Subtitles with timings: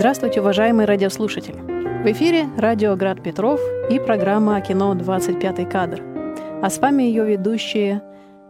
[0.00, 1.56] Здравствуйте, уважаемые радиослушатели!
[2.02, 3.60] В эфире радио «Град Петров»
[3.90, 6.02] и программа о кино «25 кадр».
[6.62, 8.00] А с вами ее ведущие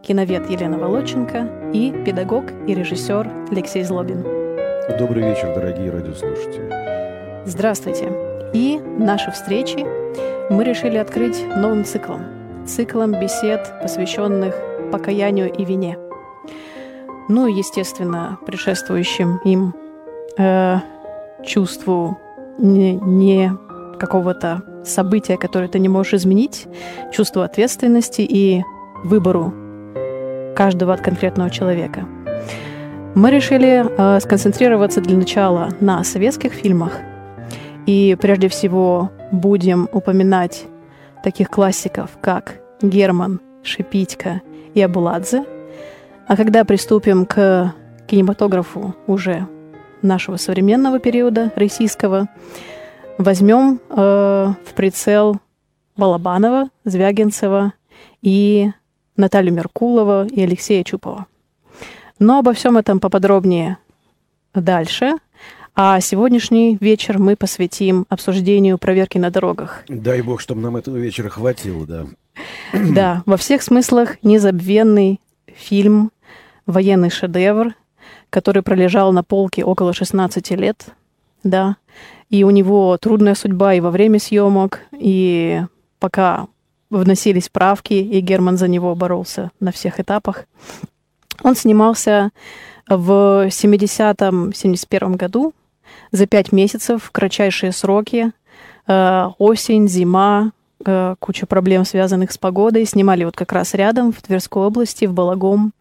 [0.03, 4.23] киновед Елена Волоченко и педагог и режиссер Алексей Злобин.
[4.99, 7.45] Добрый вечер, дорогие радиослушатели.
[7.45, 8.13] Здравствуйте.
[8.55, 9.85] И наши встречи
[10.53, 12.40] мы решили открыть новым циклом.
[12.67, 14.55] Циклом бесед, посвященных
[14.93, 15.99] покаянию и вине.
[17.29, 19.75] Ну и, естественно, предшествующим им
[20.37, 20.79] э,
[21.45, 22.19] чувству
[22.59, 23.53] не, не
[23.99, 26.67] какого-то события, которое ты не можешь изменить,
[27.13, 28.65] чувству ответственности и
[29.05, 29.53] выбору
[30.57, 32.07] каждого от конкретного человека.
[33.15, 36.93] Мы решили э, сконцентрироваться для начала на советских фильмах.
[37.87, 40.65] И прежде всего будем упоминать
[41.23, 44.43] таких классиков, как Герман, Шипитько
[44.75, 45.45] и Абуладзе.
[46.27, 47.75] А когда приступим к
[48.07, 49.47] кинематографу уже
[50.03, 52.29] нашего современного периода российского,
[53.19, 55.39] возьмем э, в прицел
[55.97, 57.75] Балабанова, Звягинцева
[58.23, 58.71] и
[59.17, 61.27] Наталью Меркулова и Алексея Чупова.
[62.19, 63.79] Но обо всем этом поподробнее
[64.55, 65.15] дальше.
[65.83, 69.83] А сегодняшний вечер мы посвятим обсуждению проверки на дорогах.
[69.89, 72.07] Дай бог, чтобы нам этого вечера хватило, да.
[72.95, 76.11] Да, во всех смыслах незабвенный фильм,
[76.67, 77.75] военный шедевр,
[78.29, 80.85] который пролежал на полке около 16 лет,
[81.45, 81.79] да,
[82.29, 85.63] и у него трудная судьба и во время съемок, и
[85.99, 86.49] пока
[86.91, 90.45] вносились правки, и Герман за него боролся на всех этапах.
[91.43, 92.33] Он снимался
[92.87, 95.55] в 70-м, 71 году
[96.13, 98.33] за пять месяцев, кратчайшие сроки,
[98.87, 100.53] э, осень, зима,
[100.85, 102.85] э, куча проблем, связанных с погодой.
[102.87, 105.73] Снимали вот как раз рядом, в Тверской области, в Балагом.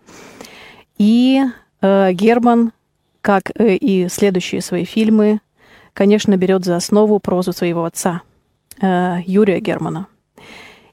[0.97, 1.41] И
[1.81, 2.71] э, Герман,
[3.21, 5.39] как и следующие свои фильмы,
[5.93, 8.21] конечно, берет за основу прозу своего отца,
[8.81, 10.08] Юрия Германа–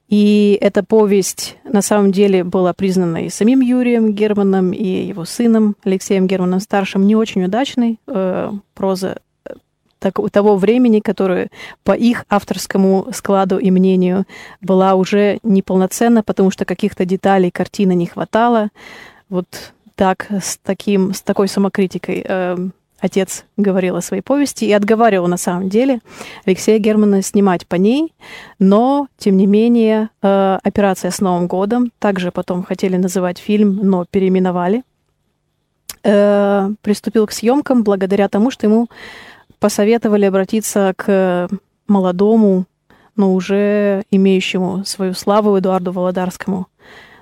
[0.08, 5.76] и эта повесть на самом деле была признана и самим Юрием Германом, и его сыном
[5.82, 7.98] Алексеем Германом старшим не очень удачной.
[8.06, 11.50] Э, проза э, того времени, которая
[11.82, 14.26] по их авторскому складу и мнению
[14.60, 18.68] была уже неполноценна, потому что каких-то деталей картины не хватало.
[19.28, 22.56] Вот так, с, таким, с такой самокритикой э,
[23.00, 26.00] отец говорил о своей повести и отговаривал на самом деле
[26.44, 28.14] Алексея Германа снимать по ней,
[28.58, 34.04] но, тем не менее, э, «Операция с Новым годом», также потом хотели называть фильм, но
[34.04, 34.82] переименовали,
[36.02, 38.88] э, приступил к съемкам благодаря тому, что ему
[39.58, 41.48] посоветовали обратиться к
[41.88, 42.66] молодому,
[43.16, 46.66] но уже имеющему свою славу Эдуарду Володарскому,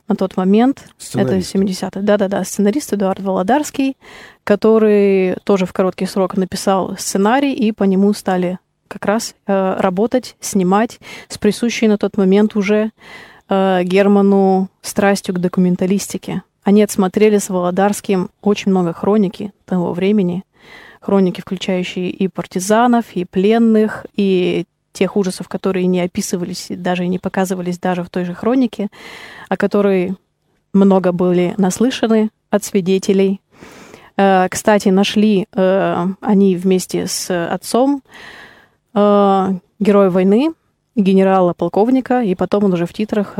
[0.08, 0.84] на тот момент.
[1.14, 2.02] Это 70-е.
[2.02, 3.96] Да-да-да, сценарист Эдуард Володарский,
[4.44, 10.36] который тоже в короткий срок написал сценарий, и по нему стали как раз э, работать,
[10.40, 12.90] снимать с присущей на тот момент уже
[13.48, 16.42] э, Герману страстью к документалистике.
[16.62, 20.44] Они отсмотрели с Володарским очень много хроники того времени,
[21.00, 24.64] хроники, включающие и партизанов, и пленных, и
[24.94, 28.88] тех ужасов, которые не описывались, даже и не показывались даже в той же хронике,
[29.48, 30.14] о которой
[30.72, 33.40] много были наслышаны от свидетелей.
[34.16, 38.02] Э, кстати, нашли э, они вместе с отцом
[38.94, 39.48] э,
[39.80, 40.52] героя войны,
[40.94, 43.34] генерала-полковника, и потом он уже в титрах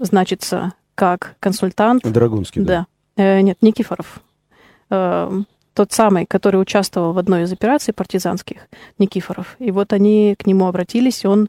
[0.00, 2.02] значится как консультант.
[2.02, 2.86] Драгунский, да?
[3.14, 3.42] Да.
[3.42, 4.20] Нет, Никифоров
[5.74, 8.68] тот самый, который участвовал в одной из операций партизанских,
[8.98, 9.56] Никифоров.
[9.58, 11.48] И вот они к нему обратились, и он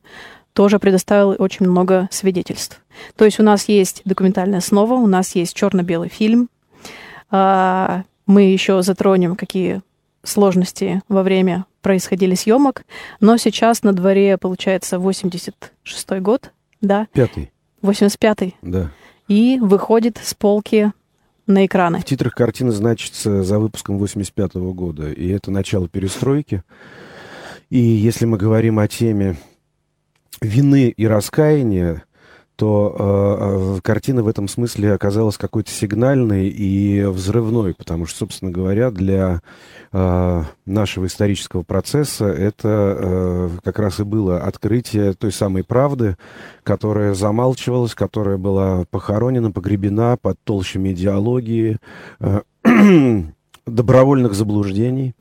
[0.53, 2.81] тоже предоставил очень много свидетельств.
[3.15, 6.49] То есть у нас есть документальная основа, у нас есть черно-белый фильм.
[7.29, 9.81] А, мы еще затронем, какие
[10.23, 12.83] сложности во время происходили съемок,
[13.19, 17.07] но сейчас на дворе, получается, 86-й год, да?
[17.13, 17.51] Пятый.
[17.83, 18.55] 85-й.
[18.61, 18.91] Да.
[19.27, 20.91] И выходит с полки
[21.47, 21.99] на экраны.
[21.99, 26.63] В титрах картины значится за выпуском 85 -го года, и это начало перестройки.
[27.69, 29.35] И если мы говорим о теме
[30.41, 32.03] вины и раскаяния,
[32.55, 38.51] то э, э, картина в этом смысле оказалась какой-то сигнальной и взрывной, потому что, собственно
[38.51, 39.41] говоря, для
[39.91, 46.17] э, нашего исторического процесса это э, как раз и было открытие той самой правды,
[46.63, 51.77] которая замалчивалась, которая была похоронена, погребена под толщами идеологии,
[52.19, 52.41] э,
[53.65, 55.13] добровольных заблуждений,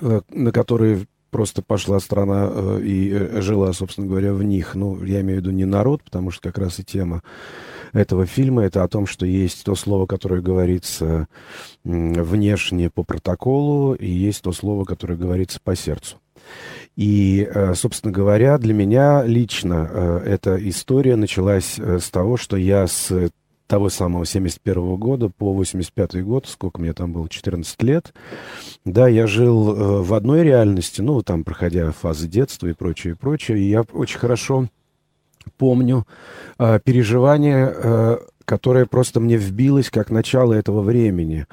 [0.00, 4.74] э, на которые просто пошла страна э, и э, жила, собственно говоря, в них.
[4.74, 7.22] Ну, я имею в виду не народ, потому что как раз и тема
[7.92, 11.28] этого фильма, это о том, что есть то слово, которое говорится
[11.84, 16.16] внешне по протоколу, и есть то слово, которое говорится по сердцу.
[16.96, 23.30] И, э, собственно говоря, для меня лично эта история началась с того, что я с
[23.66, 28.14] того самого 71 -го года по 85 год, сколько мне там было, 14 лет,
[28.84, 33.58] да, я жил в одной реальности, ну, там, проходя фазы детства и прочее, и прочее,
[33.58, 34.68] и я очень хорошо
[35.58, 36.06] помню
[36.58, 41.46] переживания которая просто мне вбилась как начало этого времени.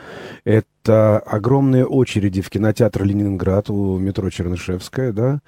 [0.45, 5.39] Это огромные очереди в кинотеатр «Ленинград» у метро Чернышевская, да,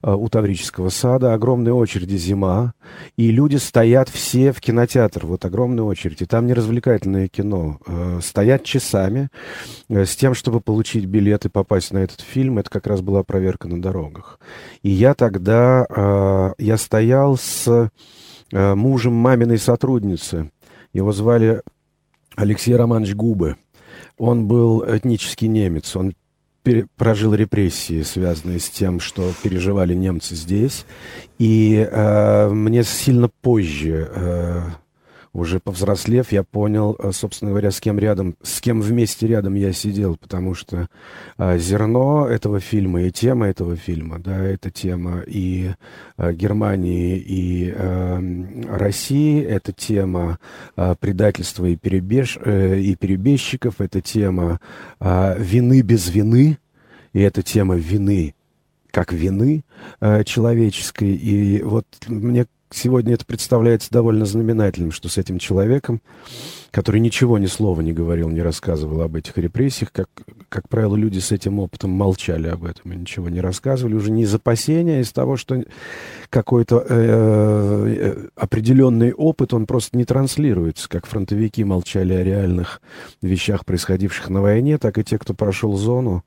[0.00, 2.74] а, у Таврического сада, огромные очереди зима,
[3.16, 6.24] и люди стоят все в кинотеатр, вот огромные очереди.
[6.24, 7.78] Там не развлекательное кино.
[7.86, 9.28] А, стоят часами
[9.88, 12.58] э, с тем, чтобы получить билет и попасть на этот фильм.
[12.58, 14.38] Это как раз была проверка на дорогах.
[14.82, 17.90] И я тогда, а, я стоял с
[18.54, 20.50] мужем маминой сотрудницы,
[20.92, 21.62] его звали
[22.36, 23.56] Алексей Романович Губы.
[24.18, 25.94] Он был этнический немец.
[25.96, 26.14] Он
[26.96, 30.86] прожил репрессии, связанные с тем, что переживали немцы здесь.
[31.38, 34.60] И э, мне сильно позже э,
[35.32, 39.72] уже повзрослев, я понял, э, собственно говоря, с кем рядом, с кем вместе рядом я
[39.72, 40.88] сидел, потому что
[41.38, 45.70] а, зерно этого фильма и тема этого фильма, да, это тема и
[46.16, 47.74] а, Германии, и
[48.68, 50.38] России, это тема
[51.00, 54.60] предательства и, перебеж, э, и перебежчиков, это тема
[55.00, 56.58] вины без вины,
[57.12, 58.34] и это тема вины
[58.92, 59.64] как вины
[60.00, 61.16] э, человеческой.
[61.16, 66.00] И вот мне сегодня это представляется довольно знаменательным, что с этим человеком,
[66.72, 70.08] который ничего, ни слова не говорил, не рассказывал об этих репрессиях, как,
[70.48, 74.22] как правило, люди с этим опытом молчали об этом и ничего не рассказывали, уже не
[74.22, 75.62] из опасения, а из того, что
[76.30, 82.80] какой-то э, э, определенный опыт, он просто не транслируется, как фронтовики молчали о реальных
[83.20, 86.24] вещах, происходивших на войне, так и те, кто прошел зону,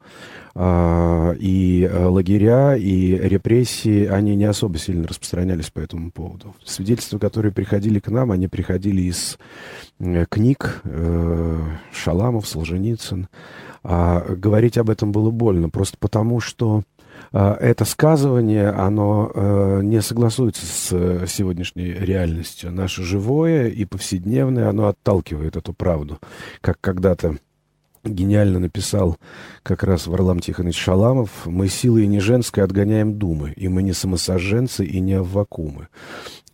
[0.58, 6.56] а, и э, лагеря, и репрессии, они не особо сильно распространялись по этому поводу.
[6.64, 9.38] Свидетельства, которые приходили к нам, они приходили из
[10.00, 11.62] э, книг э,
[11.94, 13.30] Шаламов, Солженицын.
[13.84, 16.84] А говорить об этом было больно, просто потому что
[17.32, 22.72] это сказывание, оно не согласуется с сегодняшней реальностью.
[22.72, 26.20] Наше живое и повседневное, оно отталкивает эту правду.
[26.62, 27.38] Как когда-то
[28.04, 29.18] гениально написал
[29.64, 34.86] как раз Варлам Тихонович Шаламов, «Мы силой не женской отгоняем думы, и мы не самосожженцы
[34.86, 35.88] и не аввакумы».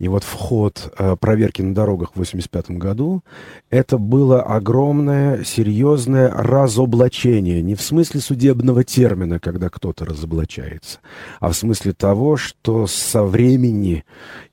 [0.02, 3.22] И вот вход э, проверки на дорогах в 1985 году,
[3.70, 7.62] это было огромное, серьезное разоблачение.
[7.62, 10.98] Не в смысле судебного термина, когда кто-то разоблачается,
[11.40, 14.04] а в смысле того, что со времени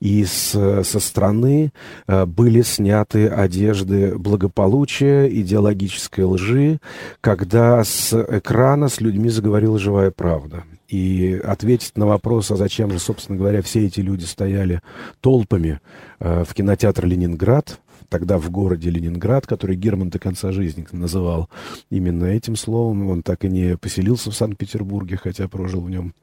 [0.01, 1.73] и с, со страны
[2.07, 6.79] э, были сняты одежды благополучия, идеологической лжи,
[7.23, 12.99] когда с экрана с людьми заговорила живая правда и ответить на вопрос, а зачем же,
[12.99, 14.81] собственно говоря, все эти люди стояли
[15.21, 15.81] толпами
[16.19, 21.49] э, в кинотеатр «Ленинград», тогда в городе Ленинград, который Герман до конца жизни называл
[21.91, 23.09] именно этим словом.
[23.11, 26.15] Он так и не поселился в Санкт-Петербурге, хотя прожил в нем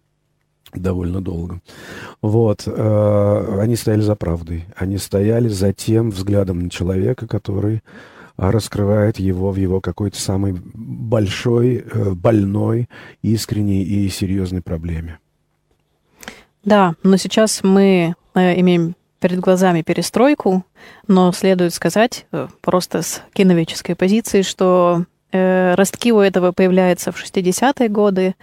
[0.74, 1.62] довольно долго.
[2.22, 2.64] Вот.
[2.66, 4.66] Э, они стояли за правдой.
[4.76, 7.82] Они стояли за тем взглядом на человека, который
[8.38, 12.90] а раскрывает его в его какой-то самой большой, э, больной,
[13.22, 15.20] искренней и серьезной проблеме.
[16.64, 20.66] Да, но сейчас мы э, имеем перед глазами перестройку,
[21.08, 27.90] но следует сказать э, просто с киновической позиции, что ростки у этого появляются в 60-е
[27.90, 28.36] годы,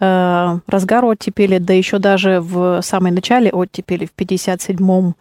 [0.00, 5.14] разгар оттепели, да еще даже в самом начале оттепели, в 57-м,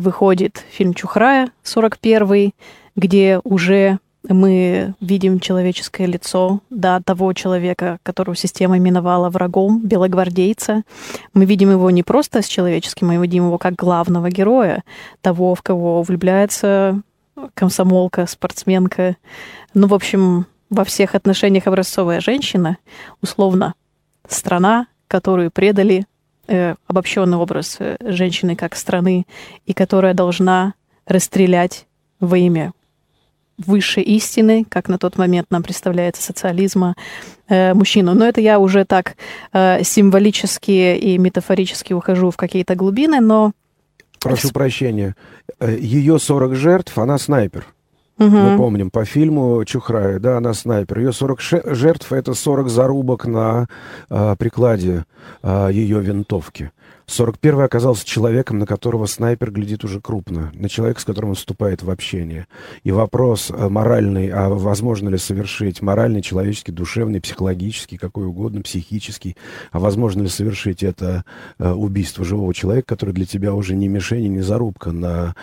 [0.00, 2.52] выходит фильм «Чухрая», 41-й,
[2.96, 3.98] где уже
[4.28, 10.82] мы видим человеческое лицо, да, того человека, которого система именовала врагом, белогвардейца.
[11.34, 14.82] Мы видим его не просто с человеческим, мы видим его как главного героя,
[15.20, 17.02] того, в кого влюбляется
[17.54, 19.16] комсомолка, спортсменка.
[19.74, 22.78] Ну, в общем, во всех отношениях образцовая женщина,
[23.20, 23.74] условно,
[24.26, 26.06] страна, которую предали,
[26.46, 29.26] э, обобщенный образ э, женщины как страны,
[29.66, 30.74] и которая должна
[31.06, 31.86] расстрелять
[32.20, 32.72] во имя
[33.58, 36.94] высшей истины, как на тот момент нам представляется социализма,
[37.48, 38.14] э, мужчину.
[38.14, 39.16] Но это я уже так
[39.52, 43.52] э, символически и метафорически ухожу в какие-то глубины, но...
[44.20, 45.14] Прошу прощения.
[45.60, 47.66] Э, Ее 40 жертв, она снайпер.
[48.18, 48.28] Угу.
[48.28, 51.00] Мы помним по фильму Чухрая, да, она снайпер.
[51.00, 53.66] Ее 40 жертв— это 40 зарубок на
[54.08, 55.04] э, прикладе
[55.42, 56.70] э, ее винтовки.
[57.06, 61.82] 41-й оказался человеком, на которого снайпер глядит уже крупно, на человека, с которым он вступает
[61.82, 62.46] в общение.
[62.82, 69.36] И вопрос э, моральный, а возможно ли совершить моральный, человеческий, душевный, психологический, какой угодно, психический,
[69.70, 71.24] а возможно ли совершить это
[71.58, 74.92] э, убийство живого человека, который для тебя уже не мишень, не зарубка.
[74.92, 75.34] На...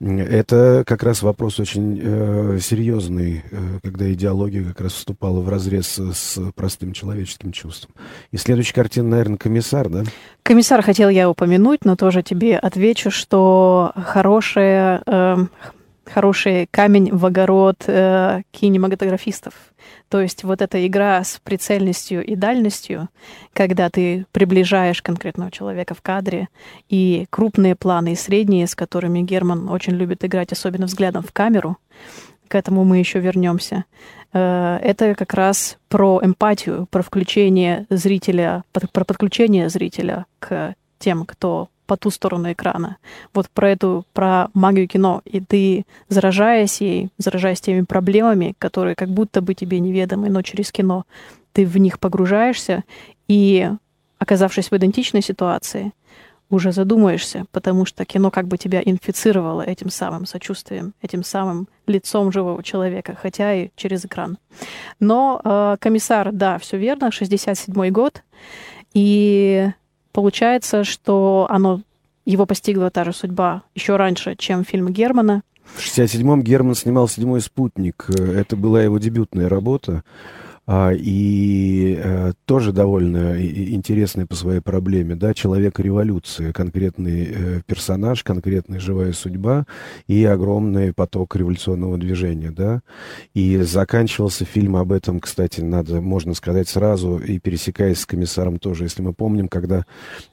[0.00, 5.98] Это как раз вопрос очень э, серьезный, э, когда идеология как раз вступала в разрез
[5.98, 7.94] с простым человеческим чувством.
[8.30, 10.04] И следующая картина, наверное, «Комиссар», да?
[10.46, 15.36] Комиссар хотел я упомянуть, но тоже тебе отвечу, что хорошая, э,
[16.04, 19.54] хороший камень в огород э, кинематографистов.
[20.08, 23.08] То есть вот эта игра с прицельностью и дальностью,
[23.54, 26.46] когда ты приближаешь конкретного человека в кадре,
[26.88, 31.76] и крупные планы, и средние, с которыми Герман очень любит играть, особенно взглядом в камеру,
[32.48, 33.84] к этому мы еще вернемся.
[34.32, 41.68] Э, это как раз про эмпатию, про включение зрителя, про подключение зрителя к тем, кто
[41.86, 42.96] по ту сторону экрана.
[43.32, 45.22] Вот про эту, про магию кино.
[45.24, 50.72] И ты, заражаясь ей, заражаясь теми проблемами, которые как будто бы тебе неведомы, но через
[50.72, 51.04] кино
[51.52, 52.84] ты в них погружаешься,
[53.28, 53.70] и,
[54.18, 55.92] оказавшись в идентичной ситуации,
[56.50, 62.30] уже задумаешься, потому что кино как бы тебя инфицировало этим самым сочувствием, этим самым лицом
[62.32, 64.38] живого человека, хотя и через экран.
[65.00, 68.22] Но э, комиссар, да, все верно, 67-й год,
[68.94, 69.68] и
[70.12, 71.82] получается, что оно
[72.24, 75.42] его постигла та же судьба еще раньше, чем фильм Германа.
[75.64, 78.08] В 67-м Герман снимал «Седьмой спутник».
[78.08, 80.04] Это была его дебютная работа.
[80.68, 88.80] А, и э, тоже довольно интересный по своей проблеме, да, человек-революция, конкретный э, персонаж, конкретная
[88.80, 89.66] живая судьба
[90.08, 92.80] и огромный поток революционного движения, да,
[93.32, 98.84] и заканчивался фильм об этом, кстати, надо, можно сказать сразу, и пересекаясь с комиссаром тоже,
[98.84, 99.84] если мы помним, когда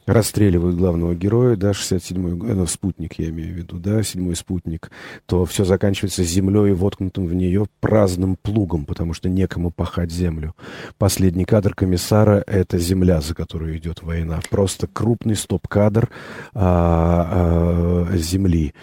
[0.06, 4.92] расстреливают главного героя, да, 67-й, э, ну, спутник я имею в виду, да, седьмой спутник,
[5.26, 10.56] то все заканчивается землей, воткнутым в нее праздным плугом, потому что некому пахать землю.
[10.98, 14.40] Последний кадр комиссара— это земля, за которую идет война.
[14.50, 16.10] Просто крупный стоп-кадр
[16.54, 18.74] а, а, земли.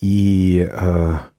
[0.00, 0.68] И...
[0.72, 1.31] А,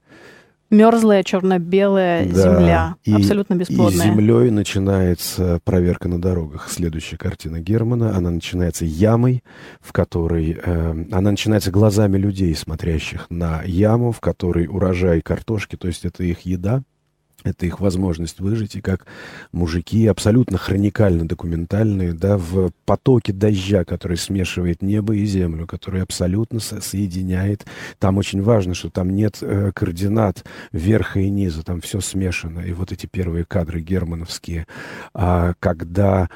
[0.74, 4.06] Мерзлая черно-белая да, земля, и, абсолютно бесплодная.
[4.06, 6.68] И землей начинается проверка на дорогах.
[6.68, 9.42] Следующая картина Германа, она начинается ямой,
[9.80, 10.58] в которой...
[10.64, 16.24] Э, она начинается глазами людей, смотрящих на яму, в которой урожай картошки, то есть это
[16.24, 16.82] их еда,
[17.44, 19.06] это их возможность выжить, и как
[19.52, 26.60] мужики абсолютно хроникально документальные, да, в потоке дождя, который смешивает небо и землю, который абсолютно
[26.60, 27.66] со соединяет.
[27.98, 32.60] Там очень важно, что там нет э, координат верха и низа, там все смешано.
[32.60, 34.66] И вот эти первые кадры германовские,
[35.14, 36.28] а, когда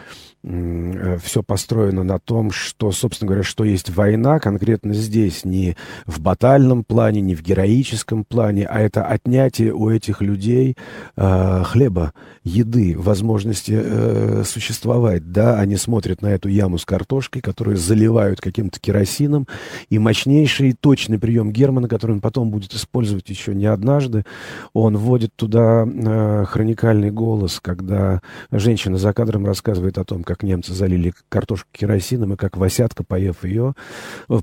[0.44, 6.20] Э, все построено на том, что, собственно говоря, что есть война конкретно здесь, не в
[6.20, 10.76] батальном плане, не в героическом плане, а это отнятие у этих людей
[11.16, 12.12] э, хлеба,
[12.44, 15.32] еды, возможности э, существовать.
[15.32, 19.46] Да, они смотрят на эту яму с картошкой, которую заливают каким-то керосином,
[19.90, 24.24] и мощнейший точный прием Германа, который он потом будет использовать еще не однажды,
[24.72, 30.72] он вводит туда э, хроникальный голос, когда женщина за кадром рассказывает о том, как немцы
[30.72, 33.74] залили картошку керосином, и как Васятка, поев ее,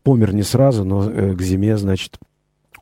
[0.03, 2.17] помер не сразу, но к зиме, значит,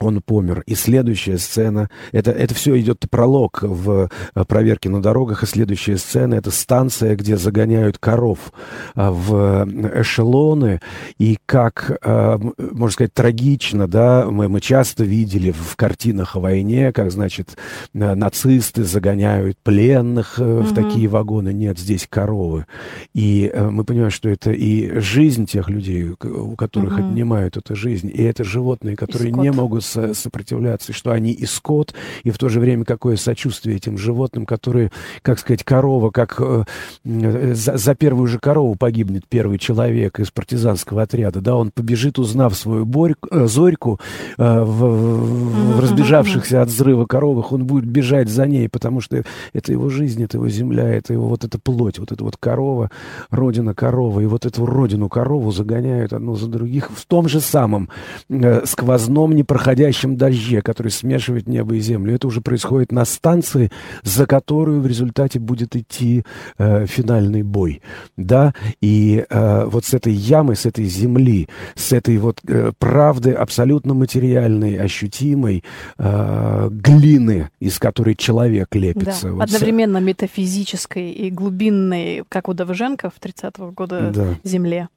[0.03, 0.63] он помер.
[0.65, 5.97] И следующая сцена, это, это все идет пролог в э, проверке на дорогах, и следующая
[5.97, 8.51] сцена, это станция, где загоняют коров
[8.95, 9.67] а, в
[10.01, 10.79] эшелоны,
[11.17, 17.11] и как, можно сказать, трагично, да, мы, мы часто видели в картинах о войне, как,
[17.11, 17.57] значит,
[17.93, 20.61] нацисты загоняют пленных mm-hmm.
[20.63, 21.53] в такие вагоны.
[21.53, 22.65] Нет, здесь коровы.
[23.13, 27.09] И мы понимаем, что это и жизнь тех людей, у которых mm-hmm.
[27.09, 29.83] отнимают эту жизнь, и это животные, которые не могут
[30.13, 34.45] сопротивляться, и что они и скот, и в то же время какое сочувствие этим животным,
[34.45, 36.63] которые, как сказать, корова, как э,
[37.03, 42.55] за, за первую же корову погибнет первый человек из партизанского отряда, да, он побежит, узнав
[42.55, 43.99] свою борьку, э, зорьку
[44.37, 49.23] э, в, в, в разбежавшихся от взрыва коровах, он будет бежать за ней, потому что
[49.53, 52.89] это его жизнь, это его земля, это его вот эта плоть, вот эта вот корова,
[53.29, 57.89] родина корова, и вот эту родину корову загоняют одну за других в том же самом
[58.29, 62.15] э, сквозном, непроходящем слезящем дожде, который смешивает небо и землю.
[62.15, 63.69] Это уже происходит на станции,
[64.03, 66.23] за которую в результате будет идти
[66.57, 67.81] э, финальный бой.
[68.15, 68.53] Да?
[68.81, 73.93] И э, вот с этой ямы, с этой земли, с этой вот э, правды абсолютно
[73.93, 75.63] материальной, ощутимой,
[75.97, 79.27] э, глины, из которой человек лепится.
[79.27, 80.03] Да, вот одновременно с...
[80.03, 84.27] метафизической и глубинной, как у Довженко в 30-го года да.
[84.43, 84.87] земле.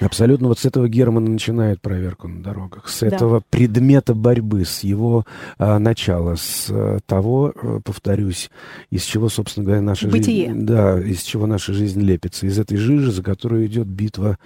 [0.00, 3.08] Абсолютно вот с этого Герман начинает проверку на дорогах, с да.
[3.08, 5.24] этого предмета борьбы, с его
[5.58, 8.50] а, начала, с а, того, а, повторюсь,
[8.90, 10.50] из чего, собственно говоря, наша Бытие.
[10.50, 10.64] жизнь...
[10.64, 14.38] Да, из чего наша жизнь лепится, из этой жижи, за которую идет битва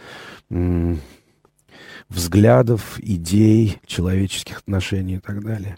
[0.50, 1.00] м-
[2.09, 5.76] взглядов, идей, человеческих отношений и так далее.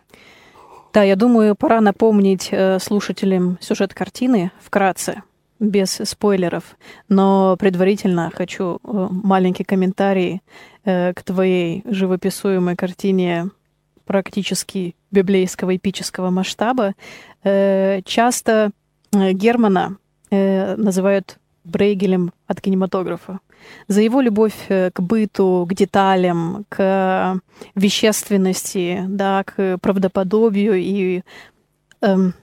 [0.93, 5.23] Да, я думаю, пора напомнить э, слушателям сюжет картины вкратце
[5.59, 6.77] без спойлеров,
[7.09, 10.43] но предварительно хочу э, маленький комментарий
[10.85, 13.51] э, к твоей живописуемой картине
[14.07, 16.95] практически библейского эпического масштаба.
[17.43, 18.71] Э, часто
[19.13, 19.99] Германа
[20.31, 23.39] называют Брейгелем от кинематографа.
[23.89, 27.41] За его любовь к быту, к деталям, к
[27.75, 31.23] вещественности, да, к правдоподобию и
[32.03, 32.35] эм,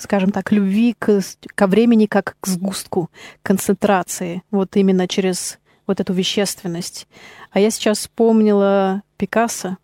[0.00, 1.20] скажем так, любви к,
[1.54, 3.10] ко времени как к сгустку
[3.42, 7.06] концентрации, вот именно через вот эту вещественность.
[7.50, 9.76] А я сейчас вспомнила Пикассо,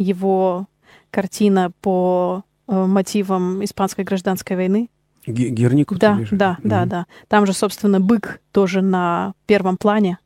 [0.00, 0.66] его
[1.10, 4.88] картина по э, мотивам испанской гражданской войны.
[5.26, 5.96] Гернику?
[5.96, 6.68] Да, да, mm-hmm.
[6.68, 7.06] да, да.
[7.28, 10.18] Там же, собственно, бык тоже на первом плане.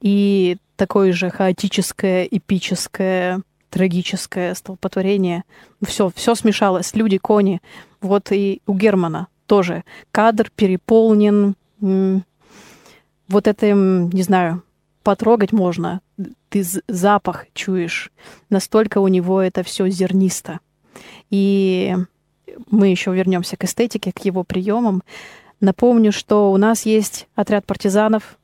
[0.00, 3.40] И такое же хаотическое, эпическое,
[3.70, 5.44] трагическое столпотворение.
[5.82, 6.94] Все, все смешалось.
[6.94, 7.62] Люди, кони,
[8.00, 11.54] вот и у Германа тоже кадр переполнен.
[11.80, 14.62] Вот это, не знаю,
[15.04, 16.00] потрогать можно.
[16.48, 18.10] Ты запах чуешь.
[18.50, 20.58] Настолько у него это все зернисто.
[21.30, 21.94] И
[22.70, 25.02] мы еще вернемся к эстетике, к его приемам.
[25.60, 28.38] Напомню, что у нас есть отряд партизанов.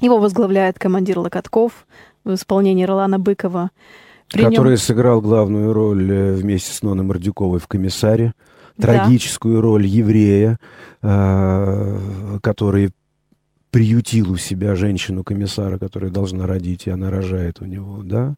[0.00, 1.86] Его возглавляет командир Локотков
[2.24, 3.70] в исполнении Ролана Быкова.
[4.30, 4.78] При который нем...
[4.78, 8.34] сыграл главную роль э, вместе с Ноной Мордюковой в «Комиссаре»
[8.80, 9.62] трагическую да.
[9.62, 10.58] роль еврея,
[11.02, 12.90] э, который
[13.74, 18.36] приютил у себя женщину-комиссара, которая должна родить, и она рожает у него, да?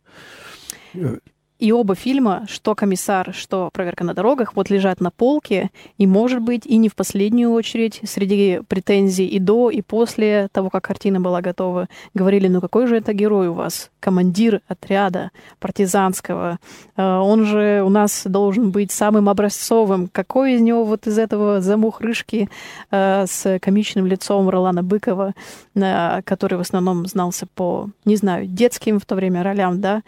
[1.59, 6.43] И оба фильма, что «Комиссар», что «Проверка на дорогах», вот лежат на полке, и, может
[6.43, 11.19] быть, и не в последнюю очередь, среди претензий и до, и после того, как картина
[11.19, 16.59] была готова, говорили, ну какой же это герой у вас, командир отряда партизанского,
[16.97, 20.09] э, он же у нас должен быть самым образцовым.
[20.13, 22.51] Какой из него вот из этого замухрышки
[22.91, 25.33] э, с комичным лицом Ролана Быкова,
[25.75, 30.03] э, который в основном знался по, не знаю, детским в то время ролям, да,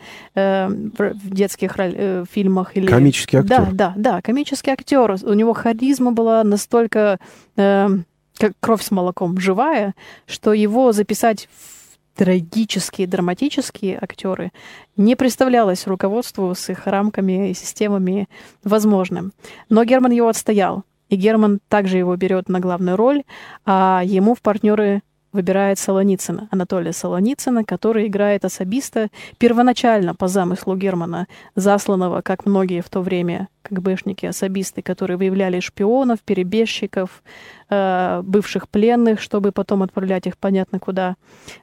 [1.38, 2.76] детских э, фильмах.
[2.76, 2.86] Или...
[2.86, 3.66] Комический актер.
[3.66, 5.16] Да, да, да, комический актер.
[5.22, 7.18] У него харизма была настолько,
[7.56, 7.88] э,
[8.36, 9.94] как кровь с молоком, живая,
[10.26, 11.78] что его записать в
[12.18, 14.50] трагические, драматические актеры
[14.96, 18.28] не представлялось руководству с их рамками и системами
[18.64, 19.32] возможным.
[19.68, 20.82] Но Герман его отстоял.
[21.08, 23.22] И Герман также его берет на главную роль,
[23.64, 25.02] а ему в партнеры
[25.38, 32.88] выбирает Солоницына, Анатолия Солоницына, который играет особиста первоначально по замыслу Германа, засланного, как многие в
[32.88, 37.22] то время КГБшники, особисты, которые выявляли шпионов, перебежчиков,
[37.70, 41.14] э, бывших пленных, чтобы потом отправлять их понятно куда,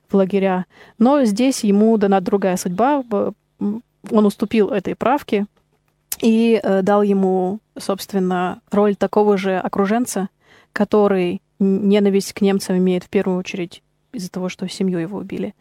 [0.09, 0.65] в лагеря.
[0.97, 3.03] Но здесь ему дана другая судьба.
[3.59, 5.47] Он уступил этой правке
[6.21, 10.29] и э, дал ему, собственно, роль такого же окруженца,
[10.71, 13.81] который ненависть к немцам имеет в первую очередь
[14.13, 15.53] из-за того, что семью его убили.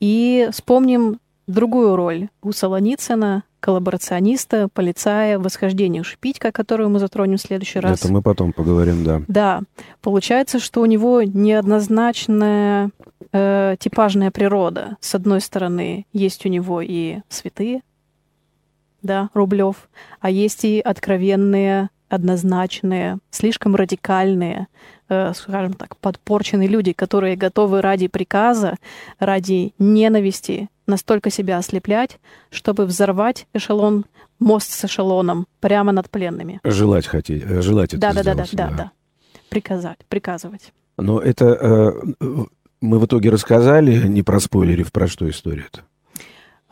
[0.00, 7.80] И вспомним другую роль у Солоницына, коллаборациониста, полицая, восхождение Шпитька, которую мы затронем в следующий
[7.80, 8.00] раз.
[8.00, 9.22] Это мы потом поговорим, да.
[9.26, 9.60] Да.
[10.02, 12.90] Получается, что у него неоднозначная
[13.32, 14.96] э, типажная природа.
[15.00, 17.80] С одной стороны, есть у него и святые,
[19.02, 19.88] да, Рублев,
[20.20, 24.66] а есть и откровенные, однозначные, слишком радикальные,
[25.06, 28.76] скажем так, подпорченные люди, которые готовы ради приказа,
[29.18, 32.18] ради ненависти настолько себя ослеплять,
[32.50, 34.06] чтобы взорвать эшелон,
[34.38, 36.60] мост с эшелоном прямо над пленными.
[36.64, 38.92] Желать хотеть, э, желать это да, да, да, да, да, да,
[39.48, 40.72] приказать, приказывать.
[40.96, 41.92] Но это э,
[42.80, 45.82] мы в итоге рассказали, не про спойлерив, про что история-то?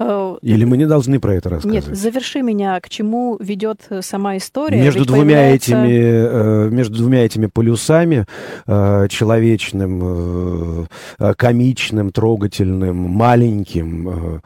[0.03, 1.89] Э, Или мы не должны про это рассказывать?
[1.89, 4.83] Нет, заверши меня, к чему ведет э, сама история.
[4.83, 5.85] Между двумя, появляется...
[5.85, 8.27] этими, между двумя этими полюсами,
[8.67, 10.89] человечным,
[11.37, 14.41] комичным, трогательным, маленьким,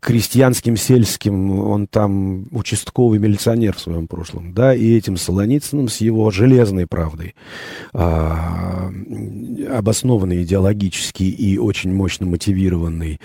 [0.00, 6.30] крестьянским, сельским, он там участковый милиционер в своем прошлом, да, и этим Солоницыным с его
[6.30, 7.34] железной правдой,
[9.68, 13.20] обоснованный идеологически и очень мощно мотивированный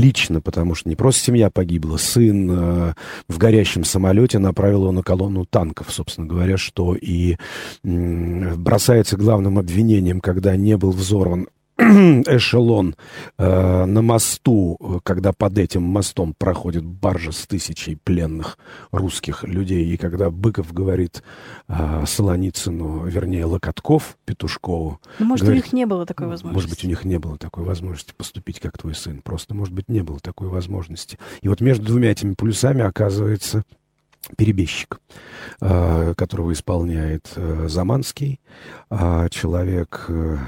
[0.00, 2.94] лично, потому что не просто семья погибла, сын э,
[3.28, 7.36] в горящем самолете направил его на колонну танков, собственно говоря, что и
[7.84, 11.48] э, бросается главным обвинением, когда не был взорван
[12.26, 12.94] эшелон
[13.38, 18.58] э, на мосту, когда под этим мостом проходит баржа с тысячей пленных
[18.90, 21.22] русских людей, и когда Быков говорит
[21.68, 25.00] э, Солоницыну, вернее, Локотков Петушкову...
[25.18, 26.54] Ну, может, говорит, у них не было такой возможности.
[26.54, 29.22] Может быть, у них не было такой возможности поступить, как твой сын.
[29.22, 31.18] Просто, может быть, не было такой возможности.
[31.40, 33.64] И вот между двумя этими полюсами оказывается
[34.36, 35.00] перебежчик,
[35.62, 38.40] э, которого исполняет э, Заманский,
[38.90, 40.04] э, человек...
[40.08, 40.38] Э,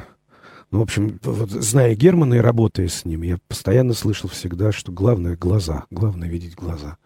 [0.73, 4.91] ну, в общем, вот, зная Германа и работая с ним, я постоянно слышал всегда, что
[4.91, 5.85] главное— глаза.
[5.91, 6.97] Главное— видеть глаза.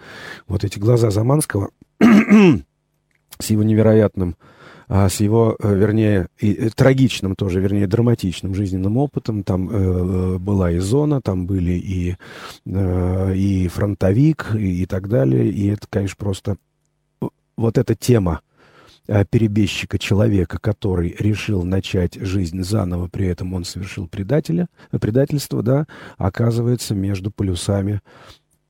[0.46, 4.36] Вот эти глаза Заманского с его невероятным,
[4.86, 9.42] а, с его, э, вернее, и, и, э, трагичным тоже, вернее, драматичным жизненным опытом.
[9.42, 12.16] Там э, э, была и зона, там были и,
[12.66, 15.50] э, и фронтовик, и, и так далее.
[15.50, 16.56] И это, конечно, просто
[17.56, 18.42] вот эта тема
[19.06, 24.68] перебежчика человека, который решил начать жизнь заново, при этом он совершил предателя,
[25.00, 25.86] предательство, да,
[26.18, 28.00] оказывается между полюсами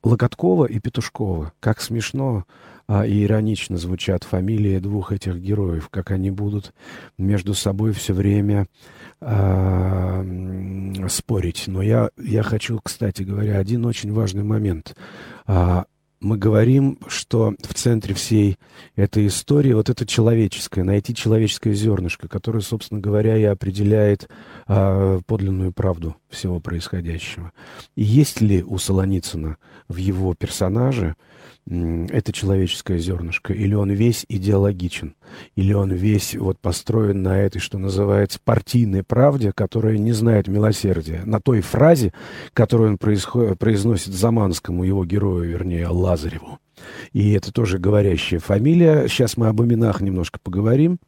[0.03, 1.53] Локоткова и Петушкова.
[1.59, 2.45] Как смешно
[2.87, 6.73] а, и иронично звучат фамилии двух этих героев, как они будут
[7.17, 8.67] между собой все время
[9.19, 10.23] а,
[11.09, 11.65] спорить.
[11.67, 14.95] Но я, я хочу, кстати говоря, один очень важный момент.
[15.45, 15.85] А,
[16.19, 18.57] мы говорим, что в центре всей
[18.95, 24.27] этой истории вот это человеческое, найти человеческое зернышко, которое, собственно говоря, и определяет
[24.67, 27.51] э, подлинную правду всего происходящего.
[27.95, 31.15] И есть ли у Солоницына в его персонаже
[31.69, 35.15] это человеческое зернышко, или он весь идеологичен,
[35.55, 41.23] или он весь вот построен на этой, что называется, партийной правде, которая не знает милосердия,
[41.25, 42.13] на той фразе,
[42.53, 46.59] которую он произносит Заманскому, его герою, вернее, Лазареву.
[47.11, 49.07] И это тоже говорящая фамилия.
[49.07, 50.99] Сейчас мы об именах немножко поговорим.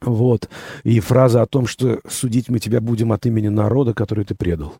[0.00, 0.48] Вот.
[0.84, 4.74] И фраза о том, что судить мы тебя будем от имени народа, который ты предал.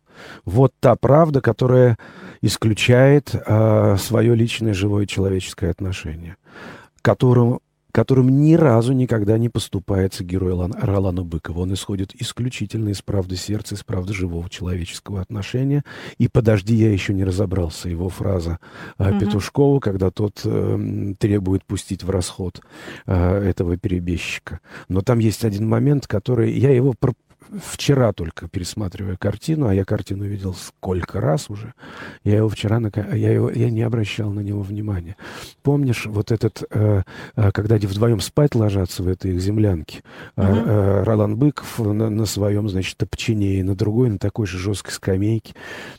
[0.45, 1.97] Вот та правда, которая
[2.41, 6.37] исключает а, свое личное живое человеческое отношение,
[7.01, 7.59] которым,
[7.91, 11.61] которым ни разу никогда не поступается герой Лан, Ролана Быкова.
[11.61, 15.83] Он исходит исключительно из правды сердца, из правды живого человеческого отношения.
[16.17, 17.89] И подожди, я еще не разобрался.
[17.89, 18.59] Его фраза
[18.97, 19.19] угу.
[19.19, 22.61] Петушкова, когда тот а, требует пустить в расход
[23.05, 24.59] а, этого перебежчика.
[24.87, 26.51] Но там есть один момент, который...
[26.51, 26.93] Я его
[27.63, 31.73] вчера только пересматривая картину, а я картину видел сколько раз уже,
[32.23, 32.79] я его вчера,
[33.13, 35.17] я, его, я не обращал на него внимания.
[35.63, 37.03] Помнишь вот этот, э,
[37.35, 40.01] э, когда они вдвоем спать ложатся в этой их землянке,
[40.37, 44.93] э, Ролан Быков на, на своем, значит, топчине, и на другой, на такой же жесткой
[44.93, 45.53] скамейке,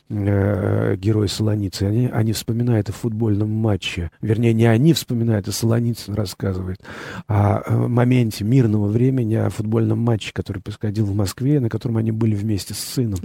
[0.09, 6.13] э, герой Солоницы, они, они вспоминают о футбольном матче, вернее, не они вспоминают, а Солоницын
[6.13, 6.79] рассказывает
[7.27, 12.11] о моменте мирного времени, о футбольном матче, который происходил в Москве, Москве, на котором они
[12.11, 13.19] были вместе с сыном.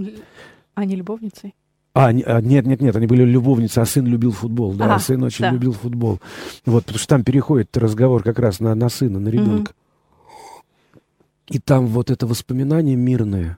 [0.73, 1.53] А не любовницей?
[1.93, 5.21] А, а, нет, нет, нет, они были любовницы, а сын любил футбол, да, ага, сын
[5.23, 5.51] очень да.
[5.51, 6.19] любил футбол.
[6.65, 9.71] Вот, потому что там переходит разговор как раз на, на сына, на ребенка.
[9.71, 10.99] Угу.
[11.49, 13.57] И там вот это воспоминание мирное,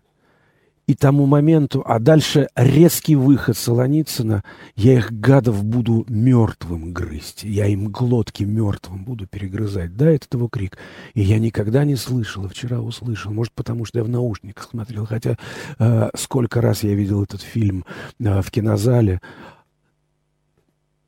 [0.91, 4.43] и тому моменту, а дальше резкий выход Солоницына,
[4.75, 9.95] я их гадов буду мертвым грызть, я им глотки мертвым буду перегрызать.
[9.95, 10.77] Да, это его крик.
[11.13, 15.05] И я никогда не слышал, а вчера услышал, может, потому что я в наушниках смотрел,
[15.05, 15.37] хотя
[15.79, 17.85] э, сколько раз я видел этот фильм
[18.19, 19.21] э, в кинозале,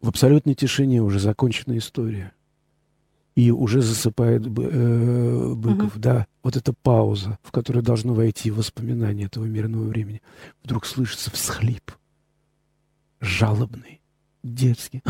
[0.02, 2.32] в абсолютной тишине уже закончена история
[3.36, 5.96] и уже засыпает э, Быков.
[5.96, 6.00] Uh-huh.
[6.00, 10.22] Да, вот эта пауза, в которую должно войти воспоминание этого мирного времени.
[10.64, 11.92] Вдруг слышится всхлип.
[13.20, 14.02] Жалобный,
[14.44, 15.02] детский.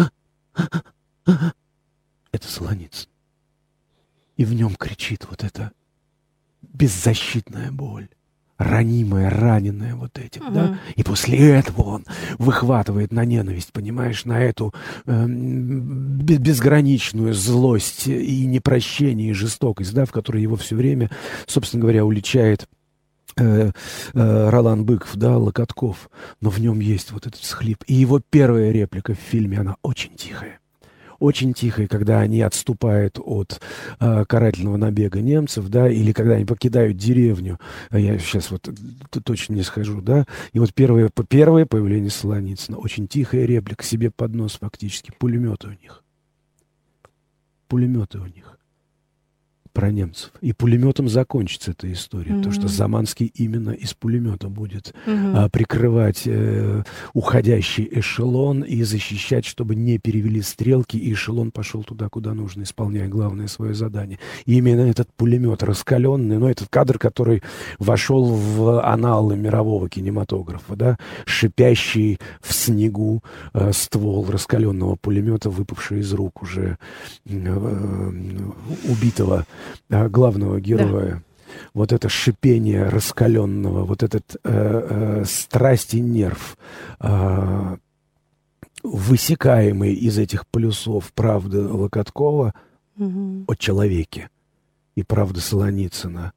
[1.25, 3.09] Это Солоницын.
[4.37, 5.71] И в нем кричит вот эта
[6.61, 8.09] беззащитная боль
[8.57, 10.53] ранимое, раненое вот этим, угу.
[10.53, 12.05] да, и после этого он
[12.37, 14.73] выхватывает на ненависть, понимаешь, на эту
[15.05, 21.09] э, безграничную злость и непрощение, и жестокость, да, в которой его все время,
[21.47, 22.67] собственно говоря, уличает
[23.37, 23.71] э,
[24.13, 26.09] э, Ролан Быков, да, Локотков,
[26.41, 27.83] но в нем есть вот этот схлип.
[27.87, 30.59] И его первая реплика в фильме, она очень тихая
[31.23, 33.61] очень тихой, когда они отступают от
[34.01, 37.59] э, карательного набега немцев, да, или когда они покидают деревню.
[37.89, 38.67] А я сейчас вот
[39.23, 40.25] точно не схожу, да.
[40.51, 45.71] И вот первое, первое появление Солоницына, очень тихая реплика, себе под нос фактически, пулеметы у
[45.71, 46.03] них.
[47.69, 48.57] Пулеметы у них
[49.73, 50.31] про немцев.
[50.41, 52.37] И пулеметом закончится эта история, mm-hmm.
[52.37, 55.33] потому что Заманский именно из пулемета будет mm-hmm.
[55.35, 56.83] а, прикрывать э,
[57.13, 63.07] уходящий эшелон и защищать, чтобы не перевели стрелки, и эшелон пошел туда, куда нужно, исполняя
[63.07, 64.19] главное свое задание.
[64.45, 67.41] И именно этот пулемет раскаленный, но этот кадр, который
[67.79, 76.13] вошел в аналы мирового кинематографа, да, шипящий в снегу э, ствол раскаленного пулемета, выпавший из
[76.13, 76.77] рук уже
[77.25, 78.11] э, э,
[78.87, 79.45] убитого
[79.89, 81.11] главного героя.
[81.11, 81.21] Да.
[81.73, 86.57] Вот это шипение раскаленного, вот этот э, э, страсть и нерв,
[86.99, 87.77] э,
[88.81, 92.53] высекаемый из этих плюсов правды Локоткова
[92.97, 93.45] угу.
[93.47, 94.29] о человеке
[94.95, 96.33] и правды Солоницына,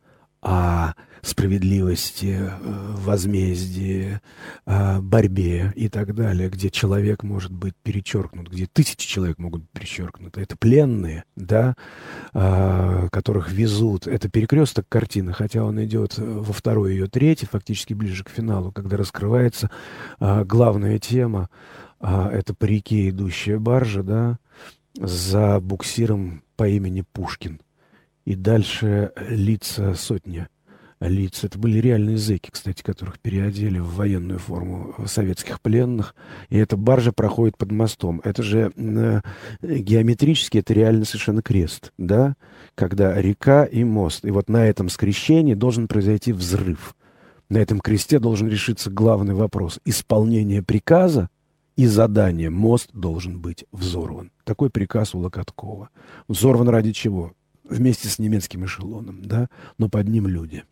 [0.49, 4.21] а справедливости, э, возмездии,
[4.65, 9.71] э, борьбе и так далее, где человек может быть перечеркнут, где тысячи человек могут быть
[9.73, 10.41] перечеркнуты.
[10.41, 11.75] Это пленные, да,
[12.33, 14.07] э, которых везут.
[14.07, 18.97] Это перекресток картины, хотя он идет во второй ее третий, фактически ближе к финалу, когда
[18.97, 19.69] раскрывается
[20.21, 21.51] главная тема.
[22.01, 24.39] Это по реке идущая баржа, да,
[24.95, 27.61] за буксиром по имени Пушкин.
[28.27, 30.49] И дальше лица сотни
[31.01, 31.45] лиц.
[31.45, 36.15] Это были реальные зэки, кстати, которых переодели в военную форму советских пленных.
[36.49, 38.21] И эта баржа проходит под мостом.
[38.25, 39.21] Это же э,
[39.62, 42.35] геометрически, это реально совершенно крест, да?
[42.75, 44.25] Когда река и мост.
[44.25, 46.97] И вот на этом скрещении должен произойти взрыв.
[47.49, 49.79] На этом кресте должен решиться главный вопрос.
[49.85, 51.29] Исполнение приказа
[51.77, 52.51] и задание.
[52.51, 54.33] Мост должен быть взорван.
[54.43, 55.91] Такой приказ у Локоткова.
[56.27, 57.33] Взорван ради чего?
[57.68, 59.48] Вместе с немецким эшелоном, да?
[59.79, 60.64] Но под ним люди.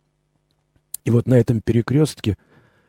[1.03, 2.37] И вот на этом перекрестке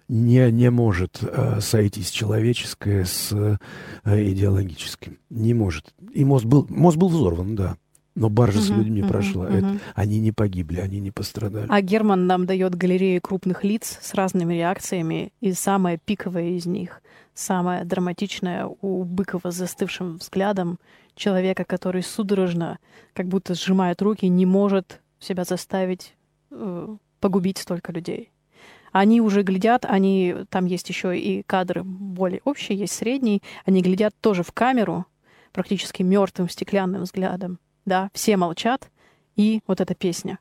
[0.09, 3.59] не, не может э, сойтись человеческое с э,
[4.05, 5.19] идеологическим.
[5.31, 5.95] Не может.
[6.13, 7.77] И мост был, мост был взорван, да.
[8.15, 9.47] Но баржа uh-huh, с людьми uh-huh, прошла.
[9.47, 9.59] Uh-huh.
[9.59, 11.67] Это, они не погибли, они не пострадали.
[11.69, 15.33] А Герман нам дает галерею крупных лиц с разными реакциями.
[15.41, 17.03] И самая пиковая из них,
[17.35, 20.79] самая драматичная у Быкова с застывшим взглядом
[21.17, 22.79] человека, который судорожно,
[23.15, 26.15] как будто сжимает руки, не может себя заставить
[26.51, 28.31] э, погубить столько людей.
[28.93, 34.15] Они уже глядят, они, там есть еще и кадры более общие, есть средний, они глядят
[34.21, 35.07] тоже в камеру,
[35.53, 37.59] практически мертвым стеклянным взглядом.
[37.85, 38.91] Да, все молчат,
[39.37, 40.39] и вот эта песня.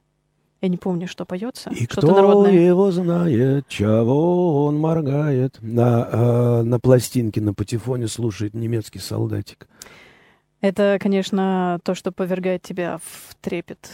[0.62, 1.70] Я не помню, что поется.
[1.70, 2.52] И кто народное.
[2.52, 5.58] его знает, чего он моргает.
[5.62, 9.68] На, э, на пластинке, на патефоне слушает немецкий солдатик.
[10.62, 13.90] Это, конечно, то, что повергает тебя в трепет